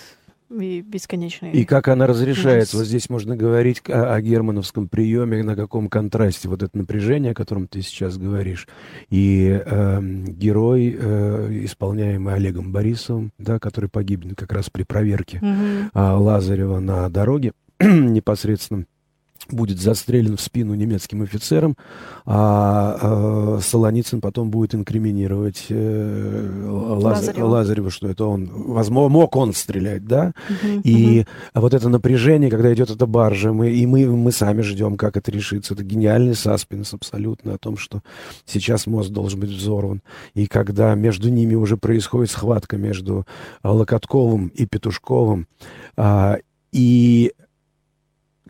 [0.60, 1.54] и бесконечные.
[1.54, 2.78] И как она разрешается.
[2.78, 7.36] Вот здесь можно говорить о, о германовском приеме, на каком контрасте вот это напряжение, о
[7.36, 8.68] котором ты сейчас говоришь,
[9.10, 15.48] и э, герой, э, исполняемый Олегом Борисовым, да, который погибнет как раз при проверке угу.
[15.48, 18.86] э, Лазарева на дороге непосредственно
[19.52, 21.76] будет застрелен в спину немецким офицером,
[22.26, 27.46] а, э, Солоницын потом будет инкриминировать э, Лазарева.
[27.46, 30.34] Лазарева, что это он, возможно, мог он стрелять, да?
[30.50, 31.62] Угу, и угу.
[31.62, 35.32] вот это напряжение, когда идет эта баржа, мы, и мы, мы сами ждем, как это
[35.32, 35.74] решится.
[35.74, 38.02] Это гениальный саспенс абсолютно о том, что
[38.46, 40.02] сейчас мост должен быть взорван.
[40.34, 43.26] И когда между ними уже происходит схватка между
[43.64, 45.48] Локотковым и Петушковым,
[45.98, 46.38] а,
[46.72, 47.34] и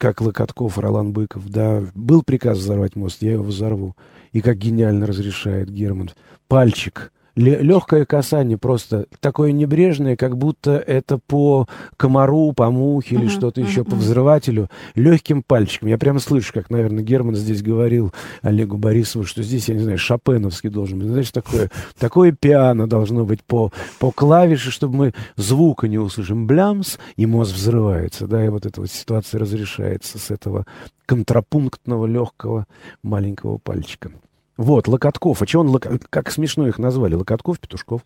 [0.02, 3.96] как Локотков, Ролан Быков, да, был приказ взорвать мост, я его взорву.
[4.32, 6.10] И как гениально разрешает Герман.
[6.48, 11.68] Пальчик легкое касание просто такое небрежное, как будто это по
[11.98, 15.90] комару, по мухе или что-то еще, по взрывателю, легким пальчиком.
[15.90, 19.98] Я прямо слышу, как, наверное, Герман здесь говорил Олегу Борисову, что здесь, я не знаю,
[19.98, 21.08] шопеновский должен быть.
[21.08, 26.48] Знаешь, такое, такое пиано должно быть по, по клавише, чтобы мы звука не услышим.
[26.48, 30.66] Блямс, и мозг взрывается, да, и вот эта вот ситуация разрешается с этого
[31.06, 32.68] контрапунктного легкого
[33.04, 34.12] маленького пальчика.
[34.58, 35.42] Вот, Локотков.
[35.42, 35.88] А че он, лок...
[36.10, 37.16] как смешно их назвали?
[37.16, 38.02] Локотков, Петушков.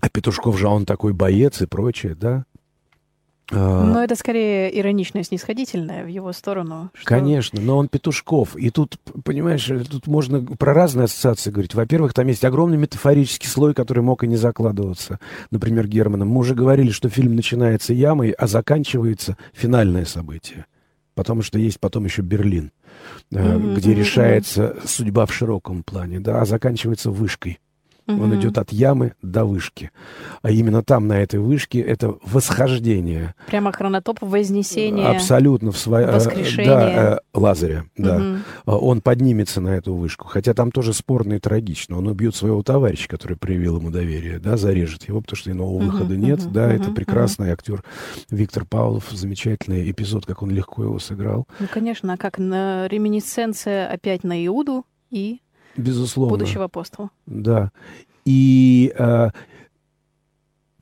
[0.00, 2.44] А Петушков же он такой боец и прочее, да?
[3.52, 6.90] А, но это скорее ироничное, снисходительное в его сторону.
[6.94, 7.06] Что...
[7.06, 8.56] Конечно, но он Петушков.
[8.56, 11.74] И тут, понимаешь, тут можно про разные ассоциации говорить.
[11.74, 15.20] Во-первых, там есть огромный метафорический слой, который мог и не закладываться.
[15.50, 16.28] Например, Германом.
[16.28, 20.66] Мы уже говорили, что фильм начинается ямой, а заканчивается финальное событие.
[21.14, 22.72] Потому что есть потом еще Берлин,
[23.30, 27.58] mm-hmm, где решается судьба в широком плане, да, а заканчивается вышкой.
[28.06, 28.22] Угу.
[28.22, 29.90] Он идет от ямы до вышки.
[30.42, 33.34] А именно там, на этой вышке, это восхождение.
[33.46, 35.08] Прямо хронотоп вознесения.
[35.08, 35.72] Абсолютно.
[35.72, 36.66] В свое, э, воскрешение.
[36.66, 38.40] Да, э, Лазаря, да.
[38.66, 38.76] Угу.
[38.76, 40.28] Он поднимется на эту вышку.
[40.28, 41.98] Хотя там тоже спорно и трагично.
[41.98, 45.86] Он убьет своего товарища, который проявил ему доверие, да, зарежет его, потому что иного угу,
[45.86, 46.44] выхода нет.
[46.44, 47.54] Угу, да, угу, это прекрасный угу.
[47.54, 47.84] актер
[48.30, 49.06] Виктор Павлов.
[49.10, 51.48] Замечательный эпизод, как он легко его сыграл.
[51.58, 55.40] Ну, конечно, а как на реминисценция опять на Иуду и
[55.76, 56.38] Безусловно.
[56.38, 57.10] Будущего апостола.
[57.26, 57.70] Да.
[58.24, 59.30] И э,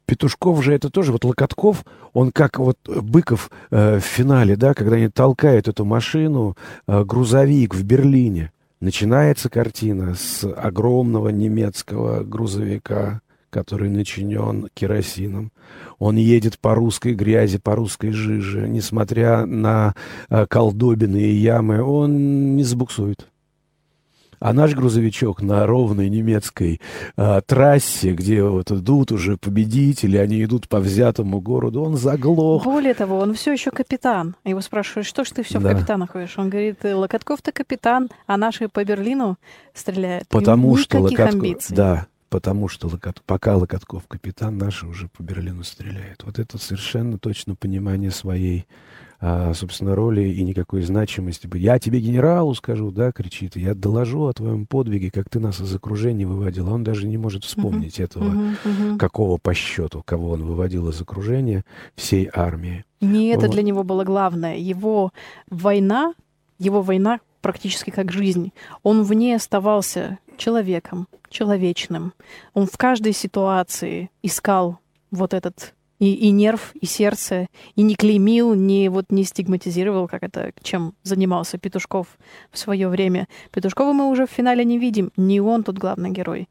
[0.06, 4.96] Петушков же это тоже, вот Локотков, он как вот Быков э, в финале, да, когда
[4.96, 8.52] они толкают эту машину, э, грузовик в Берлине.
[8.80, 15.52] Начинается картина с огромного немецкого грузовика, который начинен керосином.
[15.98, 18.68] Он едет по русской грязи, по русской жиже.
[18.68, 19.94] Несмотря на
[20.28, 23.28] э, колдобины и ямы, он не забуксует.
[24.44, 26.78] А наш грузовичок на ровной немецкой
[27.16, 32.64] а, трассе, где вот идут уже победители, они идут по взятому городу, он заглох.
[32.64, 34.36] Более того, он все еще капитан.
[34.44, 35.70] Его спрашивают, что ж ты все да.
[35.70, 36.36] в капитанах ходишь?
[36.36, 39.38] Он говорит, Локотков-то капитан, а наши по Берлину
[39.72, 40.28] стреляют.
[40.28, 41.70] Потому что Локотков...
[41.70, 43.22] Да, потому что Локот...
[43.24, 46.22] пока Локотков капитан, наши уже по Берлину стреляют.
[46.22, 48.66] Вот это совершенно точно понимание своей
[49.54, 51.48] собственно, роли и никакой значимости.
[51.54, 55.74] Я тебе генералу скажу, да, кричит, я доложу о твоем подвиге, как ты нас из
[55.74, 56.72] окружения выводил.
[56.72, 58.98] Он даже не может вспомнить uh-huh, этого, uh-huh, uh-huh.
[58.98, 62.84] какого по счету, кого он выводил из окружения всей армии.
[63.00, 64.56] Не это для него было главное.
[64.56, 65.12] Его
[65.48, 66.14] война,
[66.58, 68.52] его война практически как жизнь.
[68.82, 72.12] Он в ней оставался человеком, человечным.
[72.52, 74.78] Он в каждой ситуации искал
[75.10, 80.22] вот этот и, и нерв, и сердце, и не клеймил, не, вот, не стигматизировал, как
[80.22, 82.06] это, чем занимался Петушков
[82.50, 83.26] в свое время.
[83.50, 86.48] Петушкова мы уже в финале не видим, не он тут главный герой.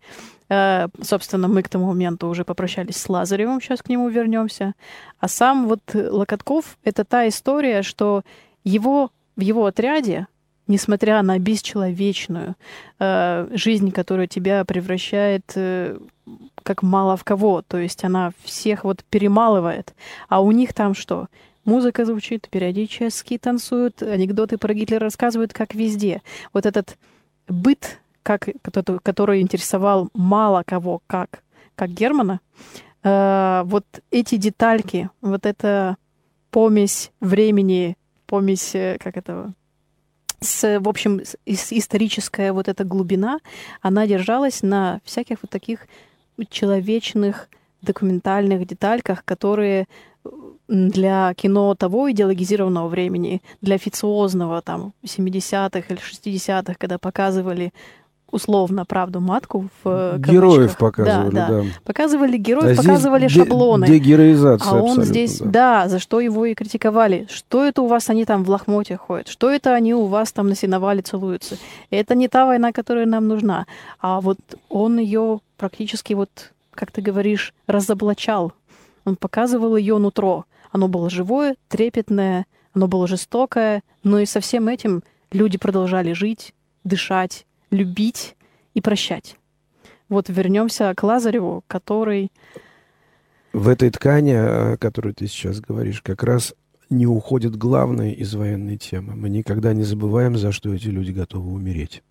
[0.50, 4.74] Э, собственно, мы к тому моменту уже попрощались с Лазаревым, сейчас к нему вернемся.
[5.20, 8.24] А сам вот Локотков— это та история, что
[8.64, 10.28] его в его отряде
[10.68, 12.56] несмотря на бесчеловечную
[13.00, 15.98] э, жизнь, которая тебя превращает э,
[16.64, 19.94] как мало в кого, то есть она всех вот перемалывает,
[20.30, 21.28] а у них там что?
[21.66, 26.22] Музыка звучит, периодически танцуют, анекдоты про Гитлера рассказывают, как везде.
[26.52, 26.98] Вот этот
[27.48, 28.50] быт, как,
[29.02, 31.42] который интересовал мало кого, как,
[31.76, 32.42] как Германа,
[33.04, 35.98] э, вот эти детальки, вот эта
[36.52, 39.54] помесь времени, помесь, э, как это,
[40.42, 43.40] с, в общем, историческая вот эта глубина,
[43.82, 45.88] она держалась на всяких вот таких
[46.50, 47.50] человечных
[47.82, 49.88] документальных детальках, которые
[50.68, 57.74] для кино того идеологизированного времени, для официозного там 70-х или 60-х, когда показывали
[58.34, 61.62] условно правду матку в э, Героев показывали, да, да.
[61.62, 61.70] да.
[61.84, 63.86] Показывали героев, а показывали шаблоны.
[63.86, 65.84] Дегероизация А он здесь, да.
[65.84, 67.28] да, за что его и критиковали.
[67.30, 69.28] Что это у вас они там в лохмотьях ходят?
[69.28, 71.58] Что это они у вас там на сеновале целуются?
[71.92, 73.68] Это не та война, которая нам нужна.
[74.00, 78.54] А вот он ее практически вот, как ты говоришь, разоблачал.
[79.06, 80.46] Он показывал ее нутро.
[80.72, 86.56] Оно было живое, трепетное, оно было жестокое, но и со всем этим люди продолжали жить,
[86.84, 88.36] дышать, любить
[88.74, 89.38] и прощать.
[90.10, 92.32] Вот вернемся к Лазареву, который...
[93.52, 96.56] В этой ткани, о которой ты сейчас говоришь, как раз
[96.90, 99.16] не уходит главное из военной темы.
[99.16, 102.04] Мы никогда не забываем, за что эти люди готовы умереть.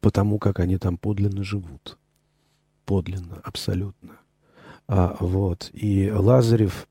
[0.00, 1.98] Потому как они там подлинно живут.
[2.84, 4.18] Подлинно, абсолютно.
[4.86, 5.70] А, вот.
[5.72, 6.88] И Лазарев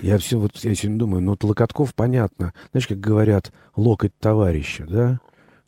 [0.00, 2.52] я все вот я сегодня думаю, ну вот Локотков понятно.
[2.72, 5.20] Знаешь, как говорят, локоть товарища, да?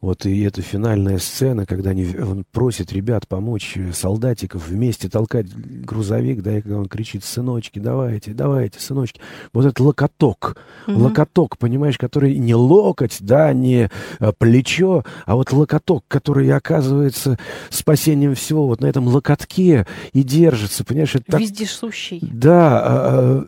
[0.06, 5.46] Вот и эта финальная сцена, когда они, он просит ребят помочь э, солдатиков вместе толкать
[5.52, 9.20] грузовик, да, и когда он кричит, сыночки, давайте, давайте, сыночки.
[9.54, 10.98] Вот этот локоток, угу.
[10.98, 17.38] локоток, понимаешь, который не локоть, да, не а, плечо, а вот локоток, который оказывается
[17.70, 21.14] спасением всего вот на этом локотке и держится, понимаешь?
[21.14, 22.20] Это Вездесущий.
[22.20, 22.38] Так...
[22.38, 23.46] Да, а,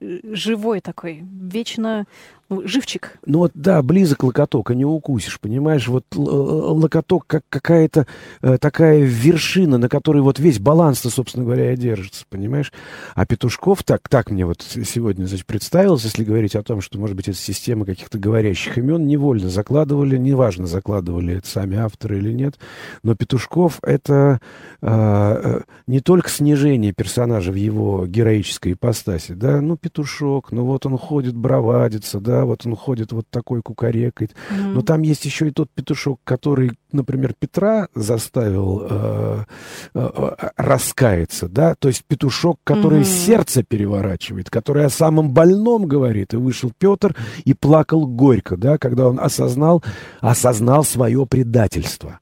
[0.00, 2.06] живой такой, вечно
[2.64, 3.18] живчик.
[3.26, 5.88] Ну вот, да, близок локоток, а не укусишь, понимаешь?
[5.88, 8.06] Вот локоток как какая-то
[8.42, 12.72] э, такая вершина, на которой вот весь баланс-то, собственно говоря, и держится, понимаешь?
[13.14, 17.16] А Петушков, так, так мне вот сегодня, значит, представилось, если говорить о том, что, может
[17.16, 22.58] быть, это система каких-то говорящих имен, невольно закладывали, неважно, закладывали это сами авторы или нет,
[23.02, 24.40] но Петушков— это
[24.82, 30.98] э, не только снижение персонажа в его героической ипостаси, да, ну, Петушок, ну вот он
[30.98, 34.32] ходит, бравадится, да, вот он ходит вот такой кукарекает.
[34.32, 34.72] Mm-hmm.
[34.72, 39.44] Но там есть еще и тот петушок, который, например, Петра заставил э,
[39.94, 43.26] э, раскаяться, да, то есть петушок, который mm-hmm.
[43.26, 46.34] сердце переворачивает, который о самом больном говорит.
[46.34, 49.82] И вышел Петр и плакал горько, да, когда он осознал,
[50.20, 52.20] осознал свое предательство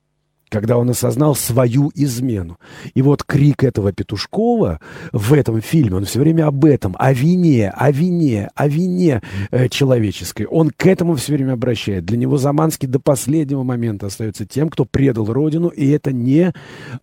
[0.48, 2.58] когда он осознал свою измену.
[2.94, 4.80] И вот крик этого Петушкова
[5.12, 9.68] в этом фильме, он все время об этом, о вине, о вине, о вине э,
[9.68, 10.46] человеческой.
[10.46, 12.04] Он к этому все время обращает.
[12.04, 16.52] Для него Заманский до последнего момента остается тем, кто предал Родину, и это не,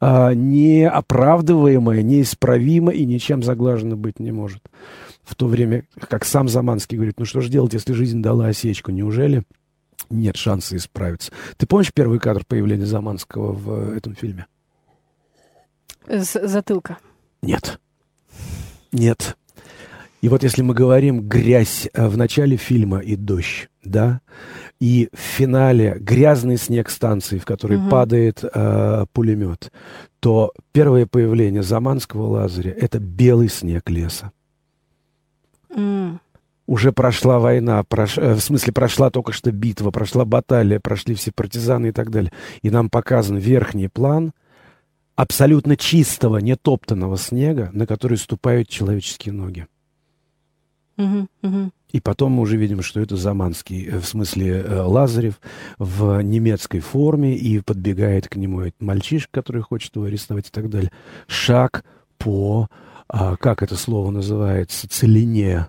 [0.02, 4.62] э, не оправдываемое, неисправимо и ничем заглажено быть не может.
[5.24, 8.92] В то время, как сам Заманский говорит, ну что же делать, если жизнь дала осечку,
[8.92, 9.44] неужели
[10.10, 11.32] нет шанса исправиться.
[11.58, 14.48] Ты помнишь первый кадр появления Заманского в э, этом фильме?
[16.08, 16.98] С затылка.
[17.42, 17.80] Нет.
[18.92, 19.38] Нет.
[20.22, 24.22] И вот если мы говорим грязь э, в начале фильма и дождь, да,
[24.80, 27.90] и в финале грязный снег станции, в которой угу.
[27.90, 29.72] падает э, пулемет,
[30.20, 34.32] то первое появление Заманского Лазаря— это белый снег леса.
[35.70, 36.20] Mm
[36.68, 38.18] уже прошла война, прош...
[38.18, 42.32] Э, в смысле прошла только что битва, прошла баталия, прошли все партизаны и так далее.
[42.62, 44.32] И нам показан верхний план
[45.16, 49.68] абсолютно чистого, нетоптанного снега, на который ступают человеческие ноги.
[50.98, 51.72] Угу, угу.
[51.92, 55.40] И потом мы уже видим, что это Заманский, э, в смысле э, Лазарев,
[55.78, 60.70] в немецкой форме, и подбегает к нему этот мальчишка, который хочет его арестовать и так
[60.70, 60.92] далее.
[61.28, 61.86] Шаг
[62.18, 62.70] по,
[63.08, 65.68] а, как это слово называется, целине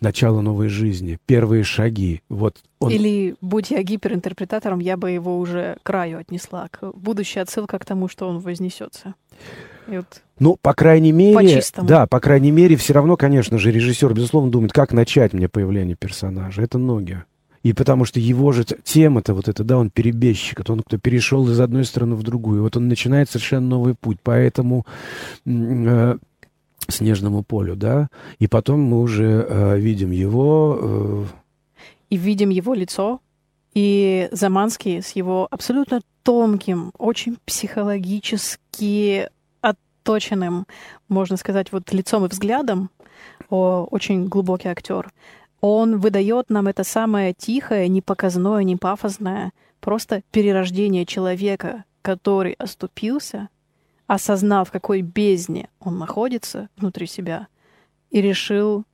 [0.00, 2.22] начало новой жизни, первые шаги.
[2.28, 2.90] Вот он...
[2.90, 7.84] Или, будь я гиперинтерпретатором, я бы его уже к краю отнесла, к будущей отсылка к
[7.84, 9.14] тому, что он вознесется.
[9.86, 14.14] вот ну, по крайней мере, по да, по крайней мере, все равно, конечно же, режиссер,
[14.14, 16.62] безусловно, думает, как начать мне появление персонажа.
[16.62, 17.22] Это ноги.
[17.62, 21.46] И потому что его же тема-то вот это, да, он перебежчик, это он кто перешел
[21.50, 22.62] из одной страны в другую.
[22.62, 24.16] Вот он начинает совершенно новый путь.
[24.22, 24.86] Поэтому
[25.44, 26.16] э,
[26.90, 30.78] снежному полю, да, и потом мы уже э, видим его.
[30.80, 31.24] Э...
[32.10, 33.20] И видим его лицо,
[33.74, 39.28] и Заманский с его абсолютно тонким, очень психологически
[39.60, 40.66] отточенным,
[41.08, 42.90] можно сказать, вот лицом и взглядом,
[43.48, 45.12] о, очень глубокий актер.
[45.60, 53.48] Он выдает нам это самое тихое, не показное, не пафосное, просто перерождение человека, который оступился—
[54.10, 57.46] осознав, в какой бездне он находится внутри себя,
[58.10, 58.84] и решил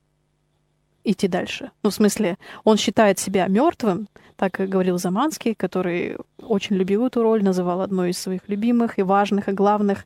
[1.05, 1.71] идти дальше.
[1.83, 7.43] Ну, в смысле, он считает себя мертвым, так говорил Заманский, который очень любил эту роль,
[7.43, 10.05] называл одной из своих любимых и важных, и главных.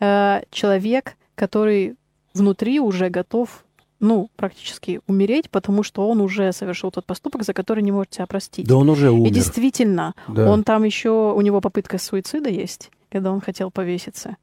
[0.00, 1.96] Э, человек, который
[2.32, 3.62] внутри уже готов,
[4.00, 8.26] ну, практически умереть, потому что он уже совершил тот поступок, за который не может себя
[8.26, 8.66] простить.
[8.66, 9.28] Да он уже умер.
[9.28, 10.50] И действительно, да.
[10.50, 14.38] он там еще, у него попытка суицида есть, когда он хотел повеситься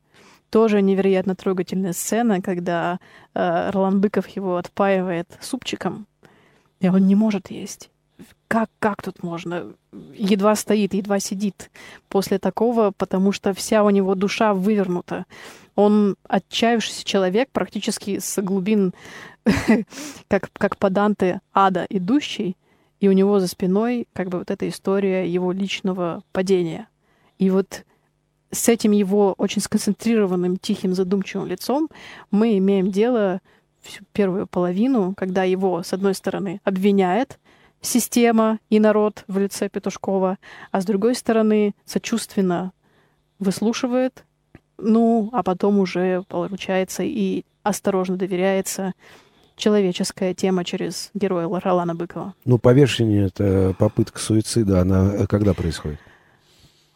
[0.54, 3.00] тоже невероятно трогательная сцена, когда
[3.34, 6.06] э, Ролан Быков его отпаивает супчиком,
[6.80, 7.90] и он не может есть.
[8.48, 9.74] Как, как тут можно?
[10.14, 11.72] Едва стоит, едва сидит
[12.08, 15.26] после такого, потому что вся у него душа вывернута.
[15.74, 18.94] Он отчаявшийся человек, практически с глубин,
[20.28, 22.58] как, как по Данте, ада идущий,
[23.00, 26.90] и у него за спиной как бы вот эта история его личного падения.
[27.40, 27.86] И вот
[28.54, 31.90] с этим его очень сконцентрированным, тихим, задумчивым лицом
[32.32, 33.42] мы имеем дело
[33.82, 37.40] всю первую половину, когда его, с одной стороны, обвиняет
[37.82, 40.38] система и народ в лице Петушкова,
[40.72, 42.72] а с другой стороны, сочувственно
[43.40, 44.24] выслушивает,
[44.78, 48.94] ну, а потом уже получается и осторожно доверяется
[49.56, 52.34] человеческая тема через героя Ролана Быкова.
[52.46, 56.00] Ну, повешение— это попытка суицида, она когда происходит?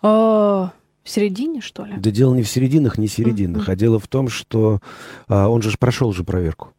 [0.02, 0.72] А,
[1.08, 1.94] в середине, что ли?
[1.98, 3.72] Да дело не в серединах, не серединах, mm-hmm.
[3.72, 4.82] а дело в том, что
[5.30, 6.74] а, он же прошел же проверку.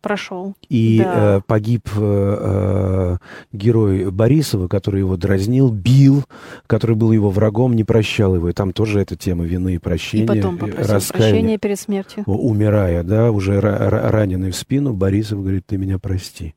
[0.00, 0.54] Прошел.
[0.68, 1.36] И да.
[1.36, 3.16] э, погиб э, э,
[3.52, 6.24] герой Борисова, который его дразнил, бил,
[6.66, 8.48] который был его врагом, не прощал его.
[8.48, 10.24] И там тоже эта тема вины и прощения.
[10.24, 12.24] И потом э, попросил прощения перед смертью.
[12.26, 16.54] Умирая, да, уже раненый в спину, Борисов говорит, ты меня прости.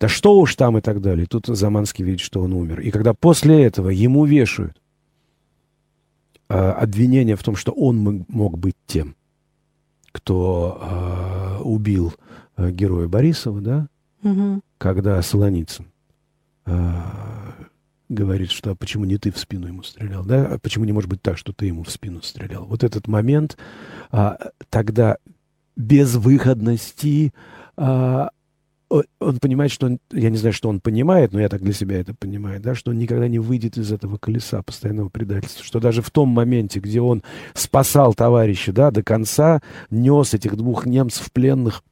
[0.00, 1.26] да что уж там и так далее.
[1.26, 2.80] Тут Заманский видит, что он умер.
[2.80, 4.81] И когда после этого ему вешают э,
[6.54, 9.16] обвинение в том, что он мог быть тем,
[10.12, 12.14] кто э, убил
[12.56, 13.88] э, героя Борисова, да,
[14.22, 14.60] угу.
[14.78, 15.86] когда Солоницын
[16.66, 16.92] э,
[18.12, 21.08] говорит, что а почему не ты в спину ему стрелял, да, а почему не может
[21.08, 22.66] быть так, что ты ему в спину стрелял.
[22.66, 23.56] Вот этот момент
[24.10, 24.38] а,
[24.68, 25.16] тогда
[25.76, 27.32] безвыходности
[27.76, 28.30] а,
[29.20, 31.98] он понимает, что он, я не знаю, что он понимает, но я так для себя
[31.98, 36.02] это понимаю, да, что он никогда не выйдет из этого колеса постоянного предательства, что даже
[36.02, 37.22] в том моменте, где он
[37.54, 41.82] спасал товарища, да, до конца, нес этих двух немцев пленных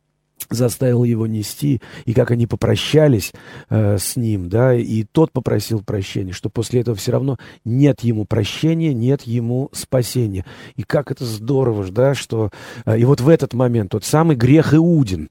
[0.48, 3.32] заставил его нести, и как они попрощались
[3.68, 8.24] э, с ним, да, и тот попросил прощения, что после этого все равно нет ему
[8.24, 10.46] прощения, нет ему спасения.
[10.76, 12.50] И как это здорово, да, что...
[12.84, 15.28] Э, и вот в этот момент тот самый грех Иудин,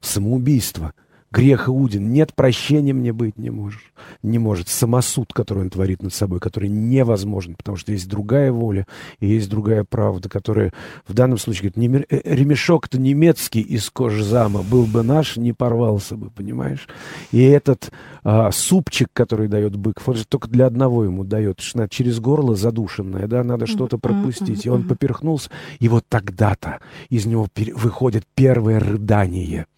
[0.00, 0.92] самоубийство,
[1.32, 2.12] Грех Иудин.
[2.12, 3.92] Нет прощения мне быть не можешь.
[4.22, 4.68] Не может.
[4.68, 8.86] Самосуд, который он творит над собой, который невозможен, потому что есть другая воля
[9.18, 10.74] и есть другая правда, которая
[11.08, 16.16] в данном случае говорит, не, э, ремешок-то немецкий из кожзама был бы наш, не порвался
[16.16, 16.86] бы, понимаешь?
[17.30, 17.90] И этот
[18.24, 22.20] а, супчик, который дает бык, он же только для одного ему дает, что надо через
[22.20, 24.66] горло задушенное, да, надо что-то пропустить.
[24.66, 29.66] И он поперхнулся, и вот тогда-то из него выходит первое рыдание–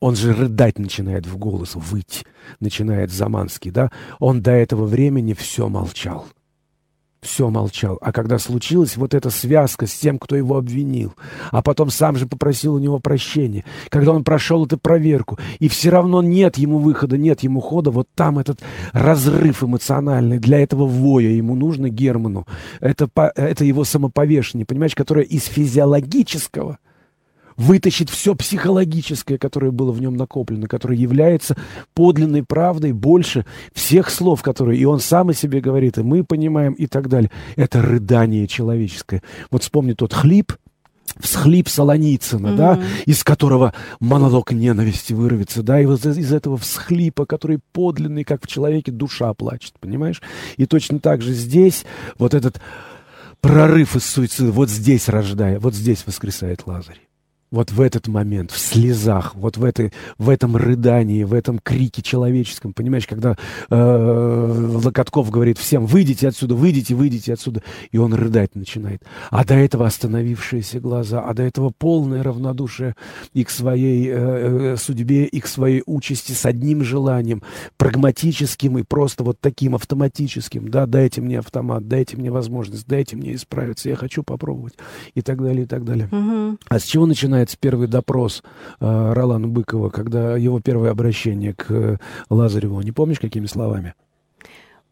[0.00, 2.24] он же рыдать начинает в голос, выть
[2.60, 3.90] начинает Заманский, да?
[4.18, 6.26] Он до этого времени все молчал.
[7.20, 7.98] Все молчал.
[8.00, 11.14] А когда случилась вот эта связка с тем, кто его обвинил,
[11.52, 15.90] а потом сам же попросил у него прощения, когда он прошел эту проверку, и все
[15.90, 18.60] равно нет ему выхода, нет ему хода, вот там этот
[18.92, 22.44] разрыв эмоциональный, для этого воя ему нужно Герману.
[22.80, 26.78] Это, это его самоповешение, понимаешь, которое из физиологического–
[27.62, 31.56] вытащить все психологическое, которое было в нем накоплено, которое является
[31.94, 36.72] подлинной правдой больше всех слов, которые и он сам о себе говорит, и мы понимаем,
[36.72, 37.30] и так далее.
[37.56, 39.22] Это рыдание человеческое.
[39.50, 40.52] Вот вспомни тот хлип,
[41.20, 42.56] всхлип Солоницына, mm-hmm.
[42.56, 48.44] да, из которого монолог ненависти вырвется, да, и вот из этого всхлипа, который подлинный, как
[48.44, 50.20] в человеке душа плачет, понимаешь?
[50.56, 51.84] И точно так же здесь
[52.18, 52.60] вот этот
[53.40, 57.11] прорыв из суицида, вот здесь рождая, вот здесь воскресает Лазарь
[57.52, 62.02] вот в этот момент, в слезах, вот в, этой, в этом рыдании, в этом крике
[62.02, 63.36] человеческом, понимаешь, когда
[63.70, 69.02] э, Локотков говорит всем, выйдите отсюда, выйдите, выйдите отсюда, и он рыдать начинает.
[69.30, 72.96] А до этого остановившиеся глаза, а до этого полное равнодушие
[73.34, 77.42] и к своей э, э, судьбе, и к своей участи с одним желанием,
[77.76, 83.34] прагматическим и просто вот таким автоматическим, да, дайте мне автомат, дайте мне возможность, дайте мне
[83.34, 84.74] исправиться, я хочу попробовать,
[85.14, 86.08] и так далее, и так далее.
[86.10, 86.58] Угу.
[86.70, 88.42] А с чего начинается начинается первый допрос
[88.80, 91.96] э, Ролана Быкова, когда его первое обращение к э,
[92.30, 92.80] Лазареву.
[92.82, 93.94] Не помнишь, какими словами?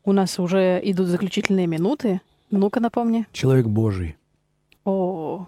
[0.05, 2.20] У нас уже идут заключительные минуты.
[2.51, 3.26] Ну-ка напомни.
[3.32, 4.16] Человек Божий.
[4.84, 5.46] О.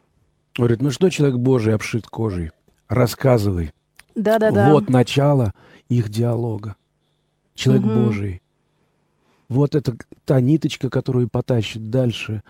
[0.57, 2.51] Говорит, ну что человек Божий обшит кожей?
[2.89, 3.73] Рассказывай.
[4.15, 4.71] Да-да-да.
[4.71, 5.53] Вот начало
[5.89, 6.77] их диалога.
[7.55, 7.95] Человек угу.
[7.95, 8.43] Божий.
[9.49, 12.43] Вот это та ниточка, которую потащит дальше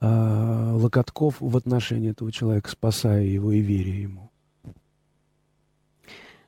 [0.00, 4.30] э, Локотков в отношении этого человека, спасая его и веря ему.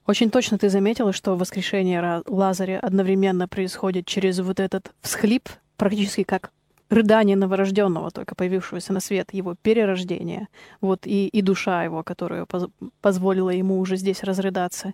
[0.06, 6.50] Очень точно ты заметила, что воскрешение Лазаря одновременно происходит через вот этот всхлип, практически как
[6.92, 10.48] рыдание новорожденного, только появившегося на свет, его перерождение,
[10.80, 12.66] вот и, и душа его, которая поз
[13.00, 14.92] позволила ему уже здесь разрыдаться.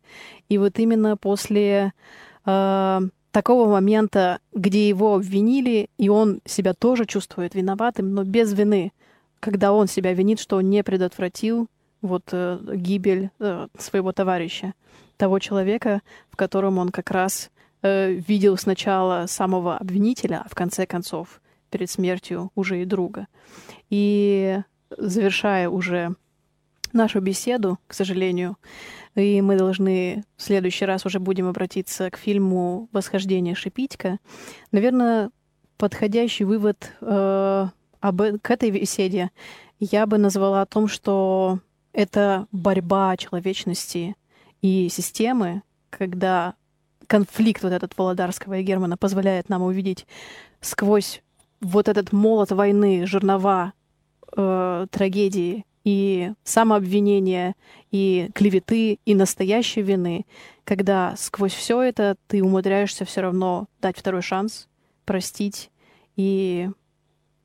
[0.49, 1.93] И вот именно после
[2.47, 3.01] э,
[3.39, 8.91] такого момента, где его обвинили, и он себя тоже чувствует виноватым, но без вины,
[9.39, 11.69] когда он себя винит, что он не предотвратил
[12.03, 14.75] вот э, гибель э, своего товарища,
[15.17, 17.51] того человека, в котором он как раз
[17.83, 23.29] э, видел сначала самого обвинителя, а в конце концов перед смертью уже и друга.
[23.89, 24.59] И
[24.91, 26.17] завершая уже
[26.93, 28.57] нашу беседу, к сожалению,
[29.15, 34.19] и мы должны в следующий раз уже будем обратиться к фильму «Восхождение Шипитька».
[34.73, 35.31] Наверное,
[35.77, 37.69] подходящий вывод э,
[38.01, 39.31] об, к этой беседе
[39.81, 41.61] я бы назвала о том, что
[41.93, 44.17] это борьба человечности
[44.61, 46.55] и системы, когда
[47.07, 50.07] конфликт вот этот Володарского и Германа позволяет нам увидеть
[50.61, 51.23] сквозь
[51.61, 53.73] вот этот молот войны, жернова
[54.37, 57.55] э, трагедии и самообвинения,
[57.91, 60.27] и клеветы, и настоящей вины,
[60.65, 64.69] когда сквозь все это ты умудряешься все равно дать второй шанс,
[65.07, 65.71] простить
[66.15, 66.69] и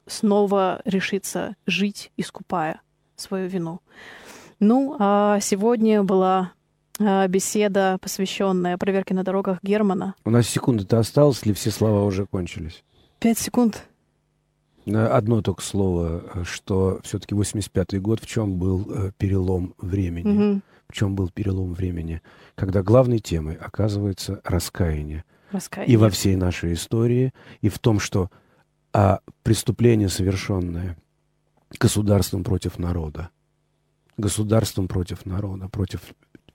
[0.08, 2.82] снова решиться жить, искупая
[3.16, 3.80] свою вину.
[4.60, 6.52] Ну, а сегодня была
[7.00, 10.16] э, беседа, посвященная проверке на дорогах Германа.
[10.26, 12.84] У нас секунда-то осталась, или все слова уже кончились?
[13.20, 13.88] Пять секунд.
[14.86, 20.54] Одно только слово, что все-таки 85-й год, в чем был э, перелом времени?
[20.54, 20.62] Угу.
[20.90, 22.22] В чем был перелом времени?
[22.56, 25.24] Когда главной темой оказывается раскаяние.
[25.52, 25.94] Раскаяние.
[25.94, 28.30] И во всей нашей истории, и в том, что
[28.92, 30.98] а, преступление, совершенное
[31.80, 33.30] государством против народа,
[34.18, 36.02] государством против народа, против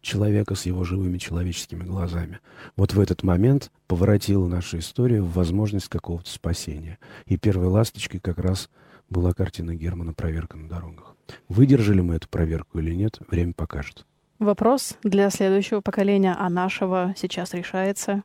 [0.08, 2.40] человека с его живыми человеческими глазами.
[2.76, 6.98] Вот в этот момент поворотила наша история в возможность какого-то спасения.
[7.26, 8.70] И первой ласточкой как раз
[9.10, 11.14] была картина Германа «Проверка на дорогах».
[11.48, 14.06] Выдержали мы эту проверку или нет, время покажет.
[14.38, 18.22] Вопрос для следующего поколения, а нашего сейчас решается.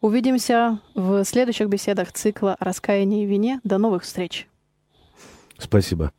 [0.00, 3.60] Увидимся в следующих беседах цикла «Раскаяние и вине».
[3.64, 4.48] До новых встреч!
[5.58, 6.12] Спасибо.